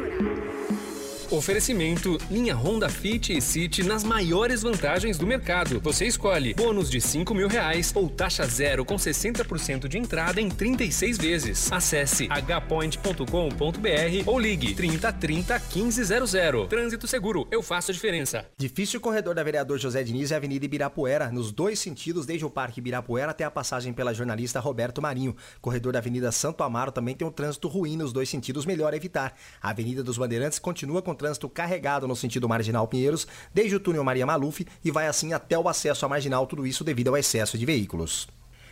Oferecimento: 1.33 2.19
linha 2.29 2.55
Honda 2.55 2.87
Fit 2.87 3.35
e 3.35 3.41
City 3.41 3.81
nas 3.81 4.03
maiores 4.03 4.61
vantagens 4.61 5.17
do 5.17 5.25
mercado. 5.25 5.79
Você 5.79 6.05
escolhe 6.05 6.53
bônus 6.53 6.91
de 6.91 7.01
5 7.01 7.33
mil 7.33 7.47
reais 7.47 7.91
ou 7.95 8.07
taxa 8.07 8.45
zero 8.45 8.85
com 8.85 8.97
60% 8.97 9.87
de 9.87 9.97
entrada 9.97 10.39
em 10.39 10.47
36 10.47 11.17
vezes. 11.17 11.71
Acesse 11.71 12.27
hpoint.com.br 12.27 14.27
ou 14.27 14.37
ligue 14.37 14.75
3030 14.75 15.59
1500. 15.75 16.67
Trânsito 16.69 17.07
seguro, 17.07 17.47
eu 17.49 17.63
faço 17.63 17.89
a 17.89 17.93
diferença. 17.95 18.45
Difícil 18.55 19.01
corredor 19.01 19.33
da 19.33 19.41
vereador 19.41 19.79
José 19.79 20.03
Diniz 20.03 20.29
e 20.29 20.35
Avenida 20.35 20.65
Ibirapuera, 20.65 21.31
nos 21.31 21.51
dois 21.51 21.79
sentidos, 21.79 22.27
desde 22.27 22.45
o 22.45 22.49
Parque 22.49 22.79
Ibirapuera 22.79 23.31
até 23.31 23.43
a 23.43 23.49
passagem 23.49 23.91
pela 23.91 24.13
jornalista 24.13 24.59
Roberto 24.59 25.01
Marinho. 25.01 25.35
Corredor 25.59 25.93
da 25.93 25.99
Avenida 25.99 26.31
Santo 26.31 26.63
Amaro 26.63 26.91
também 26.91 27.15
tem 27.15 27.27
um 27.27 27.31
trânsito 27.31 27.67
ruim 27.67 27.97
nos 27.97 28.13
dois 28.13 28.29
sentidos, 28.29 28.67
melhor 28.67 28.93
evitar. 28.93 29.33
A 29.59 29.71
Avenida 29.71 30.03
dos 30.03 30.19
Bandeirantes 30.19 30.59
continua 30.59 31.01
com 31.01 31.22
trânsito 31.23 31.47
carregado 31.47 32.05
no 32.05 32.17
sentido 32.17 32.49
Marginal 32.49 32.85
Pinheiros, 32.85 33.25
desde 33.53 33.77
o 33.77 33.79
túnel 33.79 34.03
Maria 34.03 34.25
Maluf 34.25 34.67
e 34.83 34.91
vai 34.91 35.07
assim 35.07 35.31
até 35.31 35.57
o 35.57 35.69
acesso 35.69 36.05
à 36.05 36.09
Marginal, 36.09 36.45
tudo 36.45 36.67
isso 36.67 36.83
devido 36.83 37.07
ao 37.07 37.17
excesso 37.17 37.57
de 37.57 37.65
veículos. 37.65 38.27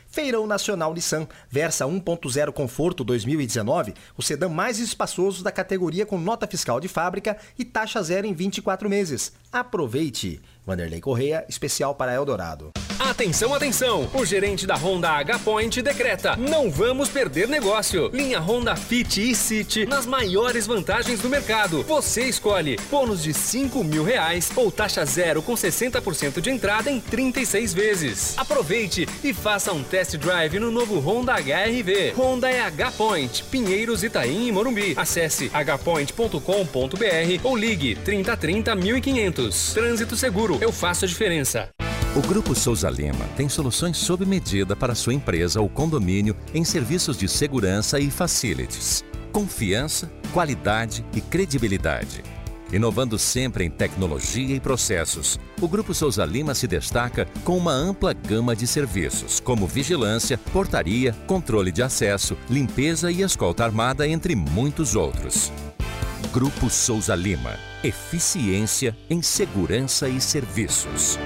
Feirão 0.10 0.46
Nacional 0.46 0.94
Nissan 0.94 1.26
Versa 1.50 1.86
1.0 1.86 2.52
Conforto 2.52 3.06
2019, 3.06 3.94
o 4.18 4.22
sedã 4.22 4.50
mais 4.50 4.80
espaçoso 4.80 5.42
da 5.42 5.52
categoria 5.54 6.06
com 6.06 6.18
nota 6.18 6.46
fiscal 6.46 6.82
de 6.82 6.90
fábrica 6.90 7.38
e 7.58 7.64
taxa 7.64 8.04
zero 8.04 8.28
em 8.28 8.34
24 8.34 8.90
meses. 8.90 9.32
Aproveite! 9.50 10.42
Vanderlei 10.66 11.00
Correia, 11.00 11.46
especial 11.48 11.96
para 11.96 12.14
Eldorado. 12.14 12.72
Atenção, 13.10 13.52
atenção! 13.56 14.08
O 14.14 14.24
gerente 14.24 14.68
da 14.68 14.76
Honda 14.76 15.10
H-Point 15.10 15.82
decreta: 15.82 16.36
não 16.38 16.70
vamos 16.70 17.10
perder 17.10 17.48
negócio. 17.48 18.12
Linha 18.14 18.40
Honda 18.40 18.76
Fit 18.76 19.32
e 19.32 19.34
City 19.34 19.88
nas 19.88 20.06
maiores 20.06 20.68
vantagens 20.68 21.20
do 21.20 21.28
mercado. 21.28 21.82
Você 21.84 22.26
escolhe 22.26 22.78
bônus 22.92 23.24
de 23.24 23.34
5 23.34 23.84
mil 23.84 24.04
reais 24.04 24.52
ou 24.56 24.72
taxa 24.72 25.04
zero 25.04 25.42
com 25.42 25.54
60% 25.54 26.40
de 26.40 26.52
entrada 26.52 26.92
em 26.92 27.00
36 27.00 27.74
vezes. 27.74 28.38
Aproveite 28.38 29.08
e 29.24 29.34
faça 29.34 29.74
um 29.74 29.84
test 29.84 30.16
drive 30.18 30.60
no 30.60 30.70
novo 30.70 31.00
Honda 31.00 31.34
HRV. 31.34 32.14
Honda 32.16 32.52
é 32.52 32.62
H-Point, 32.62 33.46
Pinheiros, 33.46 34.04
Itaim 34.04 34.48
e 34.48 34.52
Morumbi. 34.52 34.94
Acesse 34.96 35.50
hpoint.com.br 35.50 37.40
ou 37.44 37.58
ligue 37.58 37.96
3030 37.96 38.76
1500. 38.76 39.74
Trânsito 39.74 40.16
seguro, 40.16 40.60
eu 40.62 40.72
faço 40.72 41.06
a 41.06 41.08
diferença. 41.08 41.68
O 42.14 42.20
Grupo 42.20 42.54
Souza 42.54 42.90
Lima 42.90 43.26
tem 43.38 43.48
soluções 43.48 43.96
sob 43.96 44.26
medida 44.26 44.76
para 44.76 44.94
sua 44.94 45.14
empresa 45.14 45.62
ou 45.62 45.70
condomínio 45.70 46.36
em 46.54 46.62
serviços 46.62 47.16
de 47.16 47.26
segurança 47.26 48.02
e 48.02 48.12
facilities. 48.12 49.06
Confiança, 49.32 50.12
qualidade 50.34 51.06
e 51.16 51.22
credibilidade. 51.22 52.22
Inovando 52.74 53.18
sempre 53.18 53.64
em 53.64 53.70
tecnologia 53.70 54.54
e 54.54 54.60
processos, 54.60 55.40
o 55.62 55.70
Grupo 55.70 55.94
Souza 55.94 56.26
Lima 56.26 56.54
se 56.54 56.68
destaca 56.68 57.26
com 57.46 57.58
uma 57.58 57.72
ampla 57.72 58.12
gama 58.12 58.58
de 58.58 58.68
serviços, 58.68 59.40
como 59.40 59.66
vigilância, 59.66 60.38
portaria, 60.52 61.14
controle 61.26 61.72
de 61.72 61.82
acesso, 61.82 62.36
limpeza 62.50 63.10
e 63.10 63.22
escolta 63.22 63.64
armada, 63.64 64.06
entre 64.06 64.36
muitos 64.36 64.98
outros. 64.98 65.50
Grupo 66.34 66.70
Souza 66.70 67.16
Lima. 67.16 67.58
Eficiência 67.82 68.98
em 69.10 69.22
segurança 69.22 70.10
e 70.10 70.20
serviços. 70.20 71.18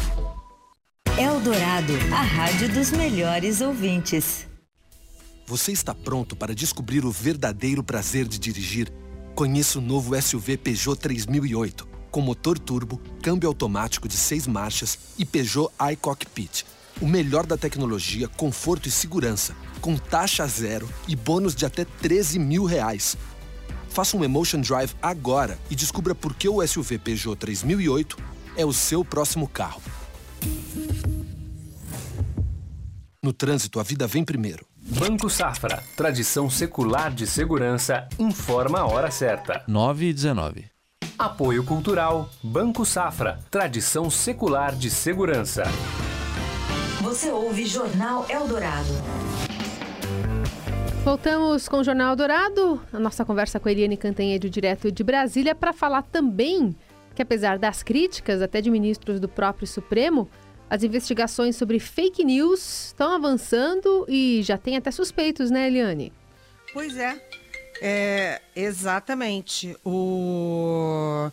Eldorado, 1.18 1.94
a 2.14 2.22
rádio 2.22 2.72
dos 2.72 2.92
melhores 2.92 3.62
ouvintes. 3.62 4.46
Você 5.48 5.72
está 5.72 5.96
pronto 5.96 6.36
para 6.36 6.54
descobrir 6.54 7.04
o 7.04 7.10
verdadeiro 7.10 7.84
prazer 7.84 8.28
de 8.28 8.38
dirigir? 8.38 8.94
Conheça 9.36 9.80
o 9.80 9.82
novo 9.82 10.20
SUV 10.22 10.56
Peugeot 10.56 10.98
3008, 10.98 11.86
com 12.10 12.22
motor 12.22 12.58
turbo, 12.58 13.02
câmbio 13.22 13.50
automático 13.50 14.08
de 14.08 14.16
6 14.16 14.48
marchas 14.48 14.98
e 15.20 15.26
Peugeot 15.26 15.70
iCockpit. 15.92 16.66
O 17.02 17.06
melhor 17.06 17.46
da 17.46 17.58
tecnologia, 17.58 18.30
conforto 18.30 18.88
e 18.88 18.92
segurança, 18.92 19.54
com 19.82 19.98
taxa 19.98 20.48
zero 20.48 20.90
e 21.06 21.18
bônus 21.18 21.54
de 21.54 21.66
até 21.66 21.84
13 21.84 22.40
mil 22.40 22.64
reais. 22.64 23.18
Faça 23.90 24.16
um 24.16 24.24
Emotion 24.24 24.62
Drive 24.62 24.96
agora 25.02 25.60
e 25.70 25.76
descubra 25.76 26.16
por 26.16 26.34
que 26.34 26.48
o 26.48 26.66
SUV 26.66 26.98
Peugeot 26.98 27.36
3008 27.36 28.18
é 28.56 28.66
o 28.66 28.72
seu 28.72 29.04
próximo 29.04 29.50
carro. 29.50 29.82
No 33.22 33.34
trânsito, 33.34 33.82
a 33.82 33.84
vida 33.84 34.08
vem 34.08 34.24
primeiro. 34.24 34.66
Banco 34.88 35.32
Safra, 35.32 35.82
tradição 35.96 36.48
secular 36.48 37.12
de 37.12 37.26
segurança, 37.26 38.08
informa 38.20 38.82
a 38.82 38.86
hora 38.86 39.10
certa. 39.10 39.64
9 39.68 40.06
e 40.06 40.14
19. 40.14 40.66
Apoio 41.18 41.64
Cultural, 41.64 42.30
Banco 42.44 42.86
Safra, 42.86 43.40
tradição 43.50 44.12
secular 44.12 44.76
de 44.76 44.92
segurança. 44.92 45.64
Você 47.02 47.32
ouve 47.32 47.66
Jornal 47.66 48.28
Eldorado. 48.30 48.94
Voltamos 51.04 51.68
com 51.68 51.78
o 51.78 51.84
Jornal 51.84 52.16
Dourado, 52.16 52.80
a 52.94 53.00
nossa 53.00 53.26
conversa 53.26 53.60
com 53.60 53.68
a 53.68 53.72
Eliane 53.72 53.98
Cantanhede, 53.98 54.52
direto 54.52 54.92
de 54.92 55.04
Brasília, 55.04 55.56
para 55.56 55.74
falar 55.74 56.04
também 56.04 56.76
que, 57.16 57.24
apesar 57.24 57.58
das 57.58 57.82
críticas 57.82 58.40
até 58.40 58.62
de 58.62 58.70
ministros 58.70 59.20
do 59.20 59.28
próprio 59.28 59.66
Supremo, 59.66 60.30
as 60.70 60.84
investigações 60.84 61.56
sobre 61.56 61.80
fake 61.80 62.24
news 62.24 62.88
estão 62.88 63.14
avançando 63.14 64.06
e 64.10 64.42
já 64.44 64.58
tem 64.58 64.78
até 64.78 64.92
suspeitos, 64.92 65.52
né, 65.52 65.68
Eliane? 65.68 66.12
Pois 66.74 66.98
é. 66.98 67.22
É, 67.82 68.42
exatamente. 68.56 69.76
O... 69.86 71.30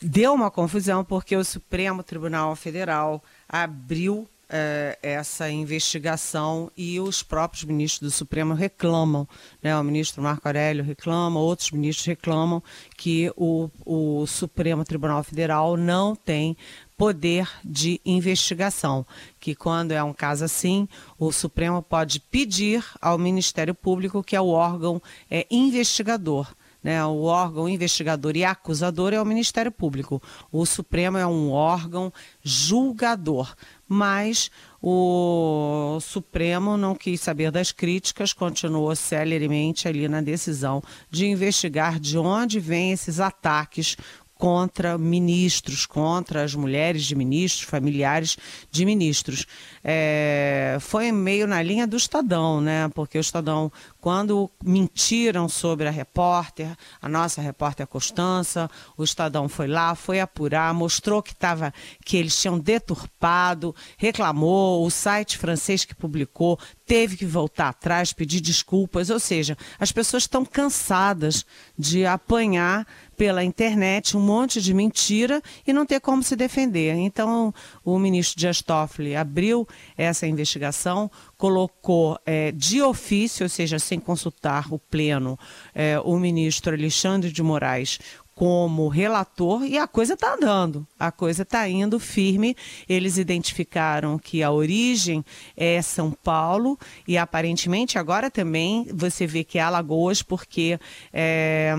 Deu 0.00 0.32
uma 0.32 0.50
confusão 0.50 1.04
porque 1.04 1.36
o 1.36 1.44
Supremo 1.44 2.02
Tribunal 2.02 2.54
Federal 2.54 3.22
abriu 3.48 4.28
é, 4.52 4.98
essa 5.02 5.50
investigação 5.50 6.70
e 6.76 7.00
os 7.00 7.22
próprios 7.22 7.64
ministros 7.64 8.12
do 8.12 8.14
Supremo 8.14 8.52
reclamam, 8.52 9.26
né? 9.62 9.76
o 9.76 9.82
ministro 9.82 10.22
Marco 10.22 10.46
Aurélio 10.46 10.84
reclama, 10.84 11.40
outros 11.40 11.70
ministros 11.70 12.06
reclamam 12.06 12.62
que 12.96 13.32
o, 13.34 13.70
o 13.84 14.26
Supremo 14.26 14.84
Tribunal 14.84 15.24
Federal 15.24 15.76
não 15.76 16.14
tem 16.14 16.54
poder 17.02 17.48
de 17.64 18.00
investigação, 18.06 19.04
que 19.40 19.56
quando 19.56 19.90
é 19.90 20.00
um 20.04 20.12
caso 20.12 20.44
assim, 20.44 20.88
o 21.18 21.32
Supremo 21.32 21.82
pode 21.82 22.20
pedir 22.20 22.84
ao 23.00 23.18
Ministério 23.18 23.74
Público, 23.74 24.22
que 24.22 24.36
é 24.36 24.40
o 24.40 24.46
órgão 24.46 25.02
é, 25.28 25.44
investigador 25.50 26.54
né? 26.82 27.04
O 27.04 27.22
órgão 27.22 27.68
investigador 27.68 28.36
e 28.36 28.44
acusador 28.44 29.12
é 29.12 29.22
o 29.22 29.24
Ministério 29.24 29.70
Público. 29.70 30.20
O 30.50 30.66
Supremo 30.66 31.16
é 31.16 31.26
um 31.26 31.50
órgão 31.50 32.12
julgador. 32.42 33.54
Mas 33.86 34.50
o 34.80 35.98
Supremo 36.00 36.78
não 36.78 36.94
quis 36.94 37.20
saber 37.20 37.50
das 37.50 37.70
críticas, 37.70 38.32
continuou 38.32 38.96
celeremente 38.96 39.86
ali 39.86 40.08
na 40.08 40.22
decisão 40.22 40.82
de 41.10 41.26
investigar 41.26 42.00
de 42.00 42.16
onde 42.16 42.58
vêm 42.58 42.92
esses 42.92 43.20
ataques 43.20 43.96
contra 44.42 44.98
ministros, 44.98 45.86
contra 45.86 46.42
as 46.42 46.52
mulheres 46.52 47.04
de 47.04 47.14
ministros, 47.14 47.62
familiares 47.62 48.36
de 48.72 48.84
ministros. 48.84 49.46
É, 49.84 50.78
foi 50.80 51.12
meio 51.12 51.46
na 51.46 51.62
linha 51.62 51.86
do 51.86 51.96
Estadão, 51.96 52.60
né? 52.60 52.90
Porque 52.92 53.16
o 53.16 53.20
Estadão, 53.20 53.70
quando 54.02 54.50
mentiram 54.64 55.48
sobre 55.48 55.86
a 55.86 55.90
repórter, 55.92 56.76
a 57.00 57.08
nossa 57.08 57.40
repórter 57.40 57.86
Constança, 57.86 58.68
o 58.96 59.04
Estadão 59.04 59.48
foi 59.48 59.68
lá, 59.68 59.94
foi 59.94 60.18
apurar, 60.18 60.74
mostrou 60.74 61.22
que 61.22 61.32
tava, 61.32 61.72
que 62.04 62.16
eles 62.16 62.36
tinham 62.36 62.58
deturpado, 62.58 63.72
reclamou, 63.96 64.84
o 64.84 64.90
site 64.90 65.38
francês 65.38 65.84
que 65.84 65.94
publicou 65.94 66.58
teve 66.84 67.16
que 67.16 67.24
voltar 67.24 67.68
atrás, 67.68 68.12
pedir 68.12 68.40
desculpas, 68.40 69.08
ou 69.08 69.20
seja, 69.20 69.56
as 69.78 69.92
pessoas 69.92 70.24
estão 70.24 70.44
cansadas 70.44 71.46
de 71.78 72.04
apanhar 72.04 72.84
pela 73.16 73.44
internet 73.44 74.16
um 74.16 74.20
monte 74.20 74.60
de 74.60 74.74
mentira 74.74 75.40
e 75.64 75.72
não 75.72 75.86
ter 75.86 76.00
como 76.00 76.24
se 76.24 76.34
defender. 76.34 76.94
Então, 76.94 77.54
o 77.84 77.96
ministro 77.98 78.36
Dias 78.36 78.60
Toffoli 78.60 79.14
abriu 79.14 79.66
essa 79.96 80.26
investigação, 80.26 81.08
colocou 81.42 82.16
é, 82.24 82.52
de 82.52 82.80
ofício, 82.80 83.42
ou 83.42 83.48
seja, 83.48 83.76
sem 83.76 83.98
consultar 83.98 84.72
o 84.72 84.78
pleno, 84.78 85.36
é, 85.74 85.98
o 85.98 86.16
ministro 86.16 86.72
Alexandre 86.72 87.32
de 87.32 87.42
Moraes 87.42 87.98
como 88.32 88.86
relator 88.86 89.64
e 89.64 89.76
a 89.76 89.88
coisa 89.88 90.14
está 90.14 90.34
andando, 90.34 90.86
a 90.96 91.10
coisa 91.10 91.42
está 91.42 91.68
indo 91.68 91.98
firme. 91.98 92.56
Eles 92.88 93.18
identificaram 93.18 94.20
que 94.20 94.40
a 94.40 94.52
origem 94.52 95.24
é 95.56 95.82
São 95.82 96.12
Paulo 96.12 96.78
e 97.08 97.18
aparentemente 97.18 97.98
agora 97.98 98.30
também 98.30 98.86
você 98.94 99.26
vê 99.26 99.42
que 99.42 99.58
é 99.58 99.62
Alagoas, 99.62 100.22
porque. 100.22 100.78
É, 101.12 101.74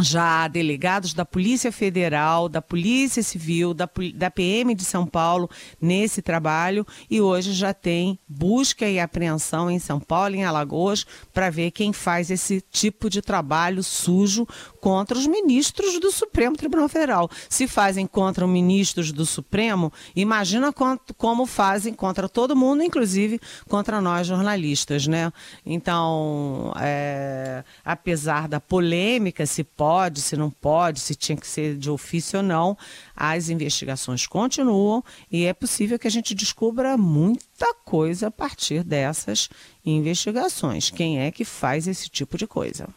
já 0.00 0.48
delegados 0.48 1.14
da 1.14 1.24
Polícia 1.24 1.70
Federal, 1.70 2.48
da 2.48 2.60
Polícia 2.60 3.22
Civil, 3.22 3.72
da, 3.72 3.88
da 4.14 4.28
PM 4.28 4.74
de 4.74 4.84
São 4.84 5.06
Paulo 5.06 5.48
nesse 5.80 6.20
trabalho 6.20 6.84
e 7.08 7.20
hoje 7.20 7.52
já 7.52 7.72
tem 7.72 8.18
busca 8.26 8.88
e 8.88 8.98
apreensão 8.98 9.70
em 9.70 9.78
São 9.78 10.00
Paulo, 10.00 10.34
em 10.34 10.44
Alagoas, 10.44 11.06
para 11.32 11.48
ver 11.48 11.70
quem 11.70 11.92
faz 11.92 12.28
esse 12.28 12.60
tipo 12.60 13.08
de 13.08 13.22
trabalho 13.22 13.84
sujo 13.84 14.48
contra 14.80 15.16
os 15.16 15.28
ministros 15.28 16.00
do 16.00 16.10
Supremo 16.10 16.56
Tribunal 16.56 16.88
Federal. 16.88 17.30
Se 17.48 17.68
fazem 17.68 18.04
contra 18.04 18.44
os 18.44 18.50
ministros 18.50 19.12
do 19.12 19.24
Supremo, 19.24 19.92
imagina 20.16 20.72
quanto, 20.72 21.14
como 21.14 21.46
fazem 21.46 21.94
contra 21.94 22.28
todo 22.28 22.56
mundo, 22.56 22.82
inclusive 22.82 23.40
contra 23.68 24.00
nós 24.00 24.26
jornalistas, 24.26 25.06
né? 25.06 25.32
Então, 25.64 26.72
é, 26.80 27.62
apesar 27.84 28.48
da 28.48 28.58
polêmica, 28.58 29.46
se 29.46 29.62
pode 29.62 29.83
pode, 29.84 30.22
se 30.22 30.34
não 30.34 30.50
pode, 30.50 30.98
se 30.98 31.14
tinha 31.14 31.36
que 31.36 31.46
ser 31.46 31.76
de 31.76 31.90
ofício 31.90 32.38
ou 32.38 32.42
não. 32.42 32.74
As 33.14 33.50
investigações 33.50 34.26
continuam 34.26 35.04
e 35.30 35.44
é 35.44 35.52
possível 35.52 35.98
que 35.98 36.08
a 36.08 36.10
gente 36.10 36.34
descubra 36.34 36.96
muita 36.96 37.74
coisa 37.84 38.28
a 38.28 38.30
partir 38.30 38.82
dessas 38.82 39.50
investigações. 39.84 40.88
Quem 40.88 41.18
é 41.18 41.30
que 41.30 41.44
faz 41.44 41.86
esse 41.86 42.08
tipo 42.08 42.38
de 42.38 42.46
coisa? 42.46 42.88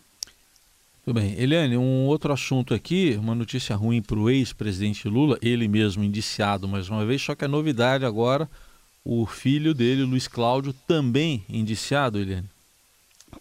Tudo 1.04 1.20
bem. 1.20 1.34
Eliane, 1.38 1.76
um 1.76 2.06
outro 2.06 2.32
assunto 2.32 2.74
aqui, 2.74 3.18
uma 3.20 3.36
notícia 3.36 3.76
ruim 3.76 4.02
para 4.02 4.18
o 4.18 4.30
ex-presidente 4.30 5.10
Lula, 5.10 5.38
ele 5.42 5.68
mesmo 5.68 6.06
indiciado 6.06 6.70
mais 6.70 6.88
uma 6.88 7.06
vez, 7.06 7.22
só 7.22 7.36
que 7.36 7.44
a 7.44 7.50
novidade 7.50 8.06
agora, 8.06 8.50
o 9.04 9.26
filho 9.26 9.74
dele, 9.74 10.04
Luiz 10.04 10.26
Cláudio, 10.26 10.74
também 10.88 11.44
indiciado, 11.50 12.18
Eliane. 12.18 12.48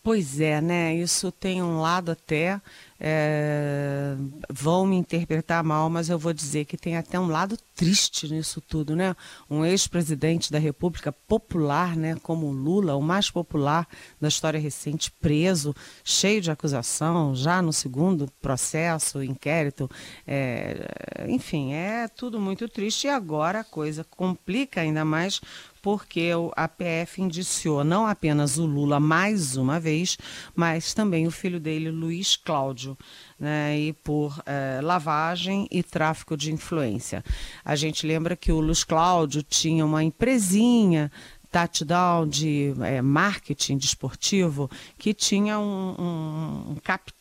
Pois 0.07 0.41
é, 0.41 0.61
né? 0.61 0.95
Isso 0.95 1.33
tem 1.33 1.61
um 1.61 1.81
lado 1.81 2.13
até. 2.13 2.61
É, 2.99 4.15
vão 4.49 4.87
me 4.87 4.95
interpretar 4.95 5.65
mal, 5.65 5.91
mas 5.91 6.09
eu 6.09 6.17
vou 6.17 6.33
dizer 6.33 6.65
que 6.65 6.77
tem 6.77 6.97
até 6.97 7.19
um 7.19 7.27
lado 7.27 7.59
triste 7.75 8.33
nisso 8.33 8.61
tudo, 8.61 8.95
né? 8.95 9.17
Um 9.51 9.65
ex-presidente 9.65 10.53
da 10.53 10.61
República 10.61 11.11
popular, 11.13 11.97
né, 11.97 12.17
como 12.23 12.51
Lula, 12.51 12.95
o 12.95 13.03
mais 13.03 13.31
popular 13.31 13.87
da 14.21 14.29
história 14.29 14.59
recente, 14.61 15.11
preso, 15.11 15.75
cheio 16.05 16.41
de 16.41 16.51
acusação, 16.51 17.35
já 17.35 17.61
no 17.61 17.73
segundo 17.73 18.31
processo, 18.41 19.23
inquérito, 19.23 19.91
é, 20.27 21.27
enfim, 21.29 21.75
é 21.75 22.09
tudo 22.09 22.41
muito 22.41 22.67
triste 22.69 23.09
e 23.09 23.11
agora 23.11 23.61
a 23.61 23.65
coisa 23.65 24.05
complica 24.05 24.81
ainda 24.81 25.05
mais 25.05 25.41
porque 25.87 26.31
a 26.57 26.67
PF 26.67 27.23
indiciou 27.23 27.85
não 27.85 28.09
apenas 28.09 28.59
o 28.59 28.67
Lula 28.67 28.99
mais 28.99 29.57
uma 29.57 29.79
vez, 29.79 30.19
mas 30.53 30.93
também 30.93 31.29
o 31.29 31.31
filho 31.31 31.61
dele, 31.61 31.93
Luiz 31.93 32.35
Cláudio, 32.35 32.99
né, 33.39 33.79
e 33.79 33.93
por 33.93 34.37
eh, 34.47 34.81
lavagem 34.83 35.69
e 35.71 35.85
tráfico 35.85 36.37
de 36.37 36.53
influência. 36.53 37.23
A 37.65 37.77
gente 37.77 38.05
lembra 38.05 38.35
que 38.35 38.51
o 38.51 38.59
Luiz 38.59 38.83
Cláudio 38.83 39.45
tinha 39.45 39.87
uma 39.87 40.03
empresinha 40.03 41.09
touchdown 41.53 42.27
de 42.27 42.75
é, 42.83 43.01
marketing 43.01 43.79
desportivo 43.79 44.69
que 44.99 45.15
tinha 45.15 45.57
um, 45.59 45.95
um, 45.97 46.71
um, 46.73 46.77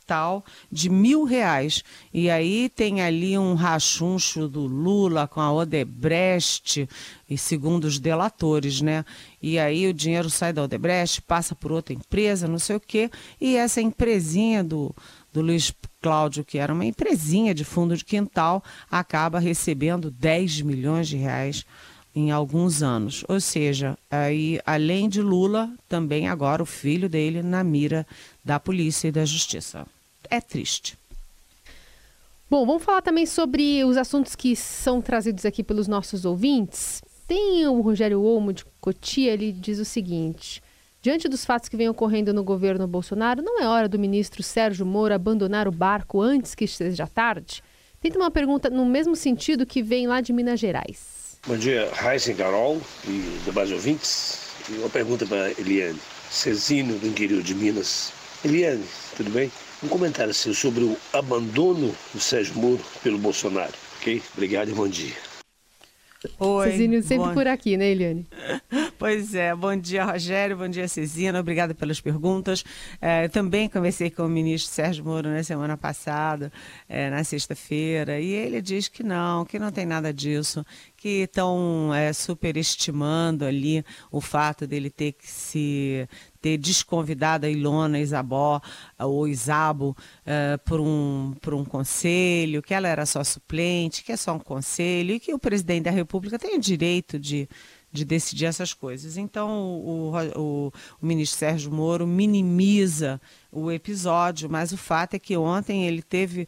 capital 0.05 0.45
de 0.71 0.89
mil 0.89 1.23
reais. 1.23 1.83
E 2.13 2.29
aí 2.29 2.69
tem 2.69 3.01
ali 3.01 3.37
um 3.37 3.55
rachuncho 3.55 4.47
do 4.47 4.61
Lula 4.61 5.27
com 5.27 5.41
a 5.41 5.51
Odebrecht, 5.51 6.87
e 7.27 7.37
segundo 7.37 7.85
os 7.85 7.97
delatores, 7.97 8.81
né? 8.81 9.03
E 9.41 9.57
aí 9.57 9.87
o 9.87 9.93
dinheiro 9.93 10.29
sai 10.29 10.53
da 10.53 10.63
Odebrecht, 10.63 11.21
passa 11.23 11.55
por 11.55 11.71
outra 11.71 11.93
empresa, 11.93 12.47
não 12.47 12.59
sei 12.59 12.75
o 12.75 12.79
quê, 12.79 13.09
e 13.41 13.55
essa 13.55 13.81
empresinha 13.81 14.63
do, 14.63 14.95
do 15.33 15.41
Luiz 15.41 15.73
Cláudio, 16.01 16.45
que 16.45 16.59
era 16.59 16.73
uma 16.73 16.85
empresinha 16.85 17.53
de 17.53 17.63
fundo 17.63 17.97
de 17.97 18.05
quintal, 18.05 18.63
acaba 18.89 19.39
recebendo 19.39 20.11
10 20.11 20.61
milhões 20.61 21.07
de 21.07 21.17
reais 21.17 21.65
em 22.15 22.31
alguns 22.31 22.81
anos. 22.81 23.25
Ou 23.27 23.41
seja, 23.41 23.97
aí, 24.09 24.59
além 24.65 25.09
de 25.09 25.21
Lula, 25.21 25.69
também 25.89 26.29
agora 26.29 26.63
o 26.63 26.65
filho 26.65 27.09
dele 27.09 27.43
na 27.43 27.63
mira 27.63 28.07
da 28.43 28.59
polícia 28.59 29.09
e 29.09 29.11
da 29.11 29.25
justiça. 29.25 29.85
É 30.29 30.41
triste. 30.41 30.97
Bom, 32.49 32.65
vamos 32.65 32.83
falar 32.83 33.01
também 33.01 33.25
sobre 33.25 33.83
os 33.83 33.97
assuntos 33.97 34.35
que 34.35 34.55
são 34.55 35.01
trazidos 35.01 35.45
aqui 35.45 35.63
pelos 35.63 35.87
nossos 35.87 36.25
ouvintes. 36.25 37.01
Tem 37.27 37.65
o 37.67 37.81
Rogério 37.81 38.21
Olmo 38.21 38.53
de 38.53 38.63
Cotia, 38.79 39.33
ele 39.33 39.51
diz 39.51 39.79
o 39.79 39.85
seguinte: 39.85 40.61
Diante 41.01 41.27
dos 41.27 41.43
fatos 41.45 41.69
que 41.69 41.77
vêm 41.77 41.89
ocorrendo 41.89 42.33
no 42.33 42.43
governo 42.43 42.87
Bolsonaro, 42.87 43.41
não 43.41 43.61
é 43.61 43.67
hora 43.67 43.87
do 43.87 43.97
ministro 43.97 44.41
Sérgio 44.41 44.85
Moro 44.85 45.13
abandonar 45.13 45.67
o 45.67 45.71
barco 45.71 46.21
antes 46.21 46.55
que 46.55 46.67
seja 46.67 47.07
tarde? 47.07 47.63
Tenta 48.01 48.19
uma 48.19 48.31
pergunta 48.31 48.69
no 48.69 48.85
mesmo 48.85 49.15
sentido 49.15 49.65
que 49.65 49.81
vem 49.81 50.07
lá 50.07 50.21
de 50.21 50.31
Minas 50.31 50.59
Gerais. 50.59 51.39
Bom 51.47 51.57
dia, 51.57 51.89
Raíssa 51.93 52.33
Carol 52.33 52.81
e 53.07 53.39
demais 53.45 53.71
ouvintes. 53.71 54.39
E 54.69 54.73
uma 54.79 54.89
pergunta 54.89 55.25
para 55.27 55.51
Eliane. 55.59 55.99
Cezino, 56.31 56.97
do 56.97 57.07
interior 57.07 57.43
de 57.43 57.53
Minas. 57.53 58.11
Eliane, 58.43 58.83
tudo 59.15 59.29
bem? 59.29 59.51
Um 59.83 59.87
comentário 59.87 60.33
seu 60.33 60.53
sobre 60.53 60.83
o 60.83 60.97
abandono 61.11 61.93
do 62.13 62.19
Sérgio 62.19 62.55
Moro 62.55 62.81
pelo 63.03 63.17
Bolsonaro, 63.17 63.73
ok? 63.97 64.21
Obrigado 64.33 64.69
e 64.69 64.73
bom 64.73 64.87
dia. 64.87 65.13
Oi. 66.39 66.71
Cezinho 66.71 67.03
sempre 67.03 67.27
bom... 67.27 67.33
por 67.33 67.47
aqui, 67.47 67.77
né, 67.77 67.91
Eliane? 67.91 68.25
Pois 68.97 69.35
é. 69.35 69.53
Bom 69.53 69.75
dia, 69.75 70.05
Rogério. 70.05 70.55
Bom 70.55 70.69
dia, 70.69 70.87
Cezina. 70.87 71.39
Obrigada 71.39 71.75
pelas 71.75 71.99
perguntas. 71.99 72.63
É, 73.01 73.27
também 73.27 73.67
conversei 73.67 74.09
com 74.09 74.23
o 74.23 74.29
ministro 74.29 74.73
Sérgio 74.73 75.03
Moro 75.03 75.29
na 75.29 75.43
semana 75.43 75.75
passada, 75.75 76.51
é, 76.87 77.09
na 77.09 77.23
sexta-feira, 77.23 78.19
e 78.19 78.31
ele 78.31 78.61
diz 78.61 78.87
que 78.87 79.03
não, 79.03 79.43
que 79.43 79.59
não 79.59 79.69
tem 79.69 79.85
nada 79.85 80.13
disso, 80.13 80.65
que 80.95 81.23
estão 81.23 81.93
é, 81.93 82.13
superestimando 82.13 83.43
ali 83.43 83.83
o 84.09 84.21
fato 84.21 84.65
dele 84.65 84.89
ter 84.89 85.11
que 85.11 85.27
se 85.29 86.07
ter 86.45 86.59
desconvidado 86.59 87.47
a 87.47 87.49
Ilona 87.49 87.99
Isabó, 87.99 88.61
ou 88.99 89.27
Isabo, 89.27 89.97
uh, 90.27 90.59
por, 90.63 90.79
um, 90.79 91.33
por 91.41 91.55
um 91.55 91.65
conselho, 91.65 92.61
que 92.61 92.71
ela 92.71 92.87
era 92.87 93.03
só 93.03 93.23
suplente, 93.23 94.03
que 94.03 94.11
é 94.11 94.15
só 94.15 94.35
um 94.35 94.39
conselho, 94.39 95.15
e 95.15 95.19
que 95.19 95.33
o 95.33 95.39
presidente 95.39 95.85
da 95.85 95.91
República 95.91 96.37
tem 96.37 96.55
o 96.55 96.59
direito 96.59 97.17
de 97.17 97.49
de 97.95 98.05
decidir 98.05 98.45
essas 98.45 98.73
coisas. 98.73 99.17
Então, 99.17 99.49
o, 99.49 100.11
o, 100.35 100.67
o, 100.67 101.05
ministro 101.05 101.39
Sérgio 101.39 101.71
Moro 101.71 102.05
minimiza 102.05 103.19
o 103.51 103.71
episódio, 103.71 104.49
mas 104.49 104.71
o 104.73 104.77
fato 104.77 105.15
é 105.15 105.19
que 105.19 105.37
ontem 105.37 105.87
ele 105.87 106.01
teve 106.01 106.47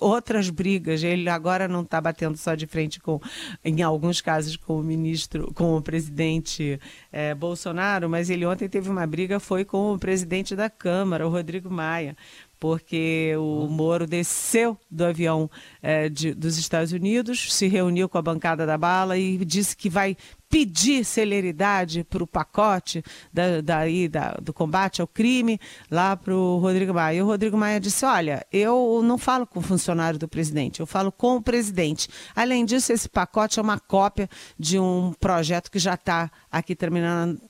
outras 0.00 0.48
brigas. 0.48 1.02
Ele 1.02 1.28
agora 1.28 1.66
não 1.66 1.82
está 1.82 2.00
batendo 2.00 2.36
só 2.36 2.54
de 2.54 2.66
frente 2.66 3.00
com, 3.00 3.20
em 3.64 3.82
alguns 3.82 4.20
casos, 4.20 4.56
com 4.56 4.78
o 4.78 4.82
ministro, 4.82 5.52
com 5.52 5.76
o 5.76 5.82
presidente 5.82 6.80
é, 7.12 7.34
Bolsonaro, 7.34 8.08
mas 8.08 8.30
ele 8.30 8.46
ontem 8.46 8.68
teve 8.68 8.88
uma 8.88 9.06
briga, 9.06 9.40
foi 9.40 9.64
com 9.64 9.92
o 9.92 9.98
presidente 9.98 10.54
da 10.54 10.70
Câmara, 10.70 11.26
o 11.26 11.30
Rodrigo 11.30 11.68
Maia 11.68 12.16
porque 12.60 13.34
o 13.38 13.66
Moro 13.66 14.06
desceu 14.06 14.78
do 14.90 15.06
avião 15.06 15.50
é, 15.82 16.10
de, 16.10 16.34
dos 16.34 16.58
Estados 16.58 16.92
Unidos, 16.92 17.54
se 17.54 17.66
reuniu 17.66 18.06
com 18.06 18.18
a 18.18 18.22
bancada 18.22 18.66
da 18.66 18.76
bala 18.76 19.16
e 19.16 19.42
disse 19.46 19.74
que 19.74 19.88
vai 19.88 20.14
pedir 20.50 21.04
celeridade 21.04 22.02
para 22.02 22.24
o 22.24 22.26
pacote 22.26 23.04
da, 23.32 23.60
daí, 23.62 24.08
da, 24.08 24.32
do 24.42 24.52
combate 24.52 25.00
ao 25.00 25.06
crime 25.06 25.60
lá 25.88 26.16
para 26.16 26.34
o 26.34 26.58
Rodrigo 26.58 26.92
Maia. 26.92 27.18
E 27.18 27.22
o 27.22 27.26
Rodrigo 27.26 27.56
Maia 27.56 27.78
disse: 27.78 28.04
Olha, 28.04 28.44
eu 28.52 29.00
não 29.04 29.16
falo 29.16 29.46
com 29.46 29.60
o 29.60 29.62
funcionário 29.62 30.18
do 30.18 30.26
presidente, 30.26 30.80
eu 30.80 30.86
falo 30.86 31.12
com 31.12 31.36
o 31.36 31.42
presidente. 31.42 32.08
Além 32.34 32.64
disso, 32.64 32.92
esse 32.92 33.08
pacote 33.08 33.60
é 33.60 33.62
uma 33.62 33.78
cópia 33.78 34.28
de 34.58 34.78
um 34.78 35.14
projeto 35.20 35.70
que 35.70 35.78
já 35.78 35.94
está 35.94 36.30
aqui 36.50 36.74
terminando, 36.74 37.40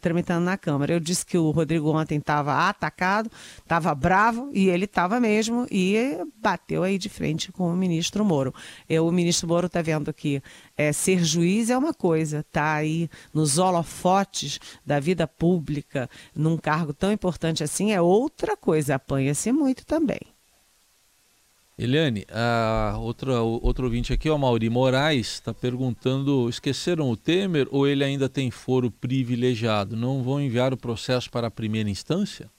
tramitando 0.00 0.44
na 0.44 0.56
Câmara. 0.56 0.94
Eu 0.94 1.00
disse 1.00 1.26
que 1.26 1.36
o 1.36 1.50
Rodrigo 1.50 1.90
ontem 1.94 2.18
estava 2.18 2.68
atacado, 2.68 3.30
estava 3.58 3.94
bravo, 3.94 4.50
e 4.54 4.70
ele 4.70 4.86
estava 4.86 5.20
mesmo, 5.20 5.66
e 5.70 6.18
bateu 6.40 6.82
aí 6.82 6.96
de 6.96 7.10
frente 7.10 7.52
com 7.52 7.70
o 7.70 7.76
ministro 7.76 8.24
Moro. 8.24 8.54
Eu, 8.88 9.06
o 9.06 9.12
ministro 9.12 9.46
Moro 9.46 9.66
está 9.66 9.82
vendo 9.82 10.12
que 10.14 10.42
é, 10.76 10.92
ser 10.92 11.24
juiz 11.24 11.70
é 11.70 11.78
uma 11.78 11.94
coisa, 11.94 12.44
tá 12.52 12.74
aí 12.74 13.08
nos 13.32 13.58
holofotes 13.58 14.60
da 14.84 15.00
vida 15.00 15.26
pública, 15.26 16.08
num 16.34 16.56
cargo 16.56 16.92
tão 16.92 17.10
importante 17.10 17.64
assim, 17.64 17.92
é 17.92 18.00
outra 18.00 18.56
coisa, 18.56 18.94
apanha-se 18.96 19.50
muito 19.52 19.86
também. 19.86 20.20
Eliane, 21.78 22.24
a 22.30 22.96
outra, 22.98 23.42
outro 23.42 23.84
ouvinte 23.84 24.10
aqui, 24.10 24.30
o 24.30 24.38
Mauri 24.38 24.70
Moraes, 24.70 25.34
está 25.34 25.52
perguntando: 25.52 26.48
esqueceram 26.48 27.10
o 27.10 27.16
Temer 27.18 27.68
ou 27.70 27.86
ele 27.86 28.02
ainda 28.02 28.30
tem 28.30 28.50
foro 28.50 28.90
privilegiado? 28.90 29.94
Não 29.94 30.22
vão 30.22 30.40
enviar 30.40 30.72
o 30.72 30.76
processo 30.76 31.30
para 31.30 31.48
a 31.48 31.50
primeira 31.50 31.90
instância? 31.90 32.50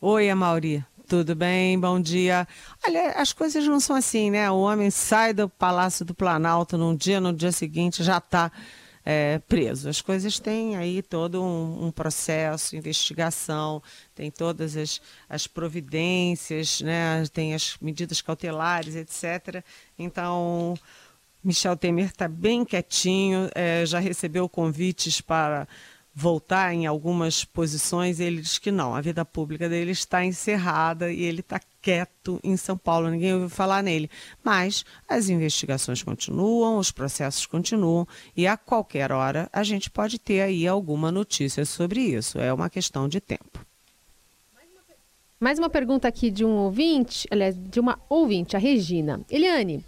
Oi, 0.00 0.30
Amauri. 0.30 0.84
Tudo 1.12 1.34
bem? 1.34 1.78
Bom 1.78 2.00
dia. 2.00 2.48
Olha, 2.82 3.10
as 3.10 3.34
coisas 3.34 3.66
não 3.66 3.78
são 3.78 3.94
assim, 3.94 4.30
né? 4.30 4.50
O 4.50 4.60
homem 4.60 4.90
sai 4.90 5.34
do 5.34 5.46
Palácio 5.46 6.06
do 6.06 6.14
Planalto 6.14 6.78
num 6.78 6.96
dia, 6.96 7.20
no 7.20 7.34
dia 7.34 7.52
seguinte 7.52 8.02
já 8.02 8.16
está 8.16 8.50
é, 9.04 9.38
preso. 9.40 9.90
As 9.90 10.00
coisas 10.00 10.38
têm 10.38 10.74
aí 10.74 11.02
todo 11.02 11.42
um, 11.44 11.88
um, 11.88 11.90
processo, 11.90 12.74
investigação, 12.74 13.82
tem 14.14 14.30
todas 14.30 14.74
as, 14.74 15.02
as 15.28 15.46
providências, 15.46 16.80
né? 16.80 17.22
tem 17.30 17.52
as 17.52 17.76
medidas 17.78 18.22
cautelares, 18.22 18.96
etc. 18.96 19.62
Então, 19.98 20.72
Michel 21.44 21.76
Temer 21.76 22.06
está 22.06 22.26
bem 22.26 22.64
quietinho, 22.64 23.50
é, 23.54 23.84
já 23.84 23.98
recebeu 23.98 24.48
convites 24.48 25.20
para 25.20 25.68
voltar 26.14 26.74
em 26.74 26.86
algumas 26.86 27.44
posições, 27.44 28.20
ele 28.20 28.42
diz 28.42 28.58
que 28.58 28.70
não, 28.70 28.94
a 28.94 29.00
vida 29.00 29.24
pública 29.24 29.68
dele 29.68 29.92
está 29.92 30.24
encerrada 30.24 31.10
e 31.10 31.22
ele 31.22 31.40
está 31.40 31.60
quieto 31.80 32.38
em 32.44 32.56
São 32.56 32.76
Paulo, 32.76 33.10
ninguém 33.10 33.34
ouviu 33.34 33.48
falar 33.48 33.82
nele. 33.82 34.10
Mas 34.44 34.84
as 35.08 35.28
investigações 35.28 36.02
continuam, 36.02 36.78
os 36.78 36.90
processos 36.90 37.46
continuam 37.46 38.06
e 38.36 38.46
a 38.46 38.56
qualquer 38.56 39.10
hora 39.10 39.48
a 39.52 39.64
gente 39.64 39.90
pode 39.90 40.18
ter 40.18 40.42
aí 40.42 40.66
alguma 40.66 41.10
notícia 41.10 41.64
sobre 41.64 42.00
isso. 42.00 42.38
É 42.38 42.52
uma 42.52 42.68
questão 42.68 43.08
de 43.08 43.20
tempo. 43.20 43.66
Mais 45.40 45.58
uma 45.58 45.68
pergunta 45.68 46.06
aqui 46.06 46.30
de 46.30 46.44
um 46.44 46.50
ouvinte, 46.50 47.26
aliás, 47.28 47.56
de 47.58 47.80
uma 47.80 47.98
ouvinte, 48.08 48.54
a 48.54 48.60
Regina. 48.60 49.20
Eliane, 49.28 49.84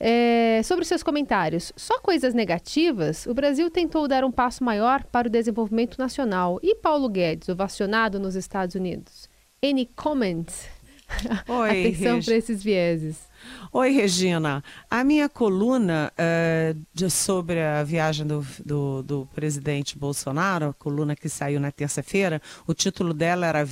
é, 0.00 0.60
sobre 0.62 0.82
os 0.82 0.88
seus 0.88 1.02
comentários, 1.02 1.72
só 1.76 1.98
coisas 2.00 2.32
negativas, 2.32 3.26
o 3.26 3.34
Brasil 3.34 3.70
tentou 3.70 4.06
dar 4.06 4.24
um 4.24 4.30
passo 4.30 4.62
maior 4.62 5.02
para 5.04 5.26
o 5.26 5.30
desenvolvimento 5.30 5.98
nacional. 5.98 6.60
E 6.62 6.76
Paulo 6.76 7.08
Guedes, 7.08 7.48
ovacionado 7.48 8.18
nos 8.20 8.36
Estados 8.36 8.74
Unidos? 8.74 9.28
Any 9.62 9.86
comments? 9.86 10.68
Oi, 11.48 11.70
Atenção 11.70 12.20
para 12.20 12.34
esses 12.36 12.62
vieses. 12.62 13.28
Oi, 13.72 13.90
Regina. 13.90 14.62
A 14.90 15.04
minha 15.04 15.28
coluna 15.28 16.12
uh, 16.12 16.86
de, 16.92 17.10
sobre 17.10 17.60
a 17.60 17.82
viagem 17.82 18.26
do, 18.26 18.44
do, 18.64 19.02
do, 19.02 19.28
presidente 19.34 19.98
Bolsonaro, 19.98 20.66
a 20.66 20.74
coluna 20.74 21.14
que 21.14 21.28
saiu 21.28 21.60
na 21.60 21.70
terça-feira, 21.70 22.42
o 22.66 22.74
título 22.74 23.14
dela 23.14 23.46
era 23.46 23.68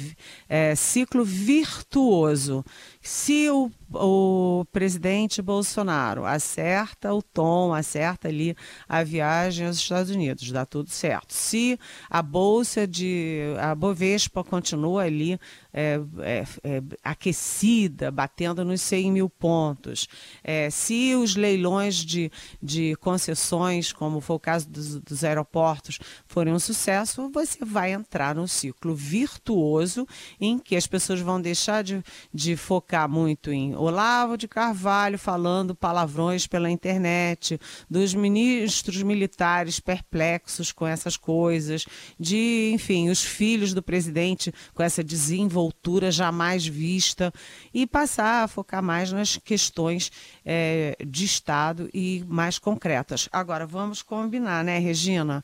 é, 0.48 0.74
Ciclo 0.74 1.24
Virtuoso. 1.24 2.64
Se 3.06 3.48
o, 3.50 3.70
o 3.94 4.64
presidente 4.72 5.40
Bolsonaro 5.40 6.26
acerta 6.26 7.14
o 7.14 7.22
tom, 7.22 7.72
acerta 7.72 8.26
ali 8.26 8.56
a 8.88 9.04
viagem 9.04 9.64
aos 9.64 9.76
Estados 9.76 10.10
Unidos, 10.10 10.50
dá 10.50 10.66
tudo 10.66 10.90
certo. 10.90 11.32
Se 11.32 11.78
a 12.10 12.20
bolsa 12.20 12.84
de. 12.84 13.54
a 13.60 13.76
Bovespa 13.76 14.42
continua 14.42 15.04
ali 15.04 15.38
é, 15.72 16.00
é, 16.18 16.44
é 16.64 16.82
aquecida, 17.04 18.10
batendo 18.10 18.64
nos 18.64 18.80
100 18.80 19.12
mil 19.12 19.30
pontos, 19.30 20.08
é, 20.42 20.68
se 20.68 21.14
os 21.14 21.36
leilões 21.36 21.94
de, 21.94 22.32
de 22.60 22.96
concessões, 22.96 23.92
como 23.92 24.20
foi 24.20 24.34
o 24.34 24.40
caso 24.40 24.68
dos, 24.68 24.98
dos 24.98 25.22
aeroportos, 25.22 26.00
forem 26.26 26.52
um 26.52 26.58
sucesso, 26.58 27.30
você 27.30 27.64
vai 27.64 27.92
entrar 27.92 28.34
num 28.34 28.48
ciclo 28.48 28.96
virtuoso 28.96 30.08
em 30.40 30.58
que 30.58 30.74
as 30.74 30.88
pessoas 30.88 31.20
vão 31.20 31.40
deixar 31.40 31.84
de, 31.84 32.02
de 32.34 32.56
focar 32.56 32.95
muito 33.08 33.50
em 33.50 33.74
Olavo 33.74 34.36
de 34.36 34.46
Carvalho 34.46 35.18
falando 35.18 35.74
palavrões 35.74 36.46
pela 36.46 36.70
internet, 36.70 37.60
dos 37.90 38.14
ministros 38.14 39.02
militares 39.02 39.80
perplexos 39.80 40.70
com 40.70 40.86
essas 40.86 41.16
coisas, 41.16 41.84
de, 42.18 42.70
enfim, 42.72 43.10
os 43.10 43.22
filhos 43.22 43.74
do 43.74 43.82
presidente 43.82 44.52
com 44.72 44.82
essa 44.82 45.02
desenvoltura 45.02 46.12
jamais 46.12 46.64
vista 46.64 47.32
e 47.74 47.86
passar 47.86 48.44
a 48.44 48.48
focar 48.48 48.82
mais 48.82 49.10
nas 49.10 49.36
questões 49.36 50.12
é, 50.44 50.96
de 51.04 51.24
Estado 51.24 51.90
e 51.92 52.24
mais 52.28 52.58
concretas. 52.58 53.28
Agora, 53.32 53.66
vamos 53.66 54.00
combinar, 54.02 54.62
né, 54.62 54.78
Regina? 54.78 55.42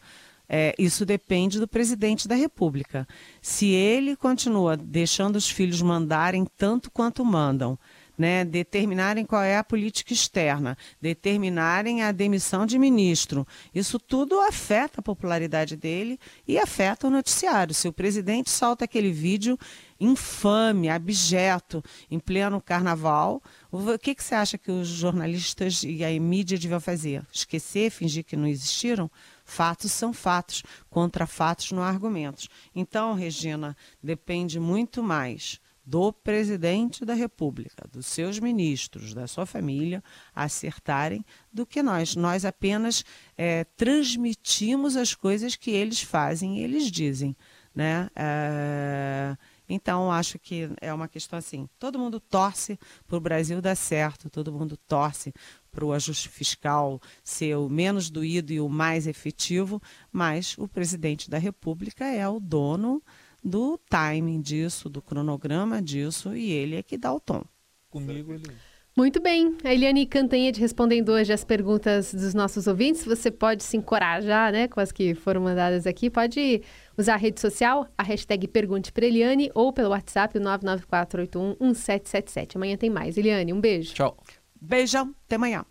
É, 0.49 0.75
isso 0.79 1.07
depende 1.07 1.59
do 1.59 1.67
presidente 1.67 2.29
da 2.29 2.35
República. 2.35 3.07
Se 3.41 3.71
ele 3.71 4.17
continua 4.17 4.77
deixando 4.77 5.37
os 5.37 5.49
filhos 5.49 5.81
mandarem 5.81 6.47
tanto 6.57 6.91
quanto 6.91 7.25
mandam, 7.25 7.79
né, 8.17 8.45
determinarem 8.45 9.25
qual 9.25 9.43
é 9.43 9.57
a 9.57 9.65
política 9.65 10.13
externa, 10.13 10.77
determinarem 11.01 12.03
a 12.03 12.13
demissão 12.13 12.67
de 12.67 12.79
ministro. 12.79 13.47
Isso 13.75 13.99
tudo 13.99 14.39
afeta 14.41 15.01
a 15.01 15.03
popularidade 15.03 15.77
dele 15.77 16.21
e 16.47 16.59
afeta 16.59 17.07
o 17.07 17.11
noticiário. 17.11 17.75
Se 17.75 17.89
o 17.89 17.93
presidente 17.93 18.51
solta 18.51 18.85
aquele 18.85 19.11
vídeo 19.11 19.59
infame, 19.99 20.89
abjeto, 20.89 21.83
em 22.11 22.19
pleno 22.19 22.61
carnaval, 22.61 23.43
o 23.71 23.99
que, 23.99 24.15
que 24.15 24.23
você 24.23 24.35
acha 24.35 24.59
que 24.59 24.71
os 24.71 24.87
jornalistas 24.87 25.83
e 25.83 26.05
a 26.05 26.21
mídia 26.21 26.59
deviam 26.59 26.81
fazer? 26.81 27.27
Esquecer, 27.33 27.91
fingir 27.91 28.25
que 28.25 28.37
não 28.37 28.47
existiram? 28.47 29.11
Fatos 29.53 29.93
são 29.93 30.15
fatos, 30.15 30.63
contra 30.89 31.27
fatos 31.27 31.73
não 31.73 31.83
há 31.83 31.89
argumentos. 31.89 32.49
Então, 32.75 33.13
Regina, 33.13 33.77
depende 34.03 34.59
muito 34.59 35.03
mais 35.03 35.61
do 35.85 36.11
presidente 36.11 37.05
da 37.05 37.13
República, 37.13 37.87
dos 37.93 38.07
seus 38.07 38.39
ministros, 38.39 39.13
da 39.13 39.27
sua 39.27 39.45
família, 39.45 40.03
acertarem 40.35 41.23
do 41.53 41.67
que 41.67 41.83
nós. 41.83 42.17
Nós 42.17 42.47
apenas 42.47 43.05
é, 43.37 43.65
transmitimos 43.77 44.97
as 44.97 45.15
coisas 45.15 45.55
que 45.55 45.71
eles 45.71 46.01
fazem 46.01 46.59
e 46.59 46.65
eles 46.65 46.91
dizem. 46.91 47.37
Né? 47.75 48.09
É, 48.17 49.37
então, 49.69 50.11
acho 50.11 50.39
que 50.39 50.71
é 50.81 50.93
uma 50.95 51.09
questão 51.09 51.39
assim: 51.39 51.69
todo 51.79 51.99
mundo 51.99 52.21
torce 52.21 52.79
para 53.07 53.17
o 53.17 53.21
Brasil 53.21 53.61
dar 53.61 53.75
certo, 53.75 54.31
todo 54.31 54.51
mundo 54.51 54.79
torce 54.89 55.33
para 55.73 55.85
o 55.85 55.93
ajuste 55.93 56.29
fiscal 56.29 57.01
ser 57.25 57.57
o 57.57 57.69
menos 57.69 58.11
doído 58.11 58.53
e 58.53 58.61
o 58.61 58.69
mais 58.69 59.07
efetivo, 59.07 59.81
mas 60.13 60.57
o 60.59 60.69
presidente 60.69 61.31
da 61.31 61.39
República 61.39 62.05
é 62.05 62.29
o 62.29 62.39
dono 62.39 63.03
do 63.43 63.79
timing 63.89 64.41
disso, 64.41 64.89
do 64.89 65.03
cronograma 65.03 65.83
disso, 65.83 66.37
e 66.37 66.53
ele 66.53 66.77
é 66.77 66.83
que 66.83 66.99
dá 66.99 67.13
o 67.13 67.19
tom. 67.19 67.43
Comigo 67.91 68.33
ele. 68.33 68.45
Muito 68.95 69.23
bem. 69.23 69.57
A 69.65 69.73
Eliane 69.73 70.05
Cantanhede 70.05 70.61
respondendo 70.61 71.13
hoje 71.13 71.33
as 71.33 71.43
perguntas 71.43 72.13
dos 72.13 72.35
nossos 72.35 72.67
ouvintes. 72.67 73.07
Você 73.07 73.31
pode 73.31 73.65
se 73.65 73.79
encorajar 73.79 74.53
né, 74.53 74.69
com 74.69 74.81
as 74.81 74.93
que 74.93 75.15
foram 75.15 75.41
mandadas 75.41 75.87
aqui. 75.87 76.11
Pode 76.11 76.61
usar 76.97 77.15
a 77.15 77.17
rede 77.17 77.41
social, 77.41 77.89
a 77.97 78.03
hashtag 78.03 78.47
Pergunte 78.49 78.93
para 78.93 79.07
Eliane 79.07 79.51
ou 79.55 79.73
pelo 79.73 79.89
WhatsApp, 79.91 80.37
o 80.37 80.41
994811777. 80.43 82.57
Amanhã 82.57 82.77
tem 82.77 82.91
mais. 82.91 83.17
Eliane, 83.17 83.55
um 83.55 83.63
beijo. 83.63 83.95
Tchau. 83.95 84.15
Beijão. 84.63 85.15
Até 85.27 85.37
amanhã. 85.37 85.65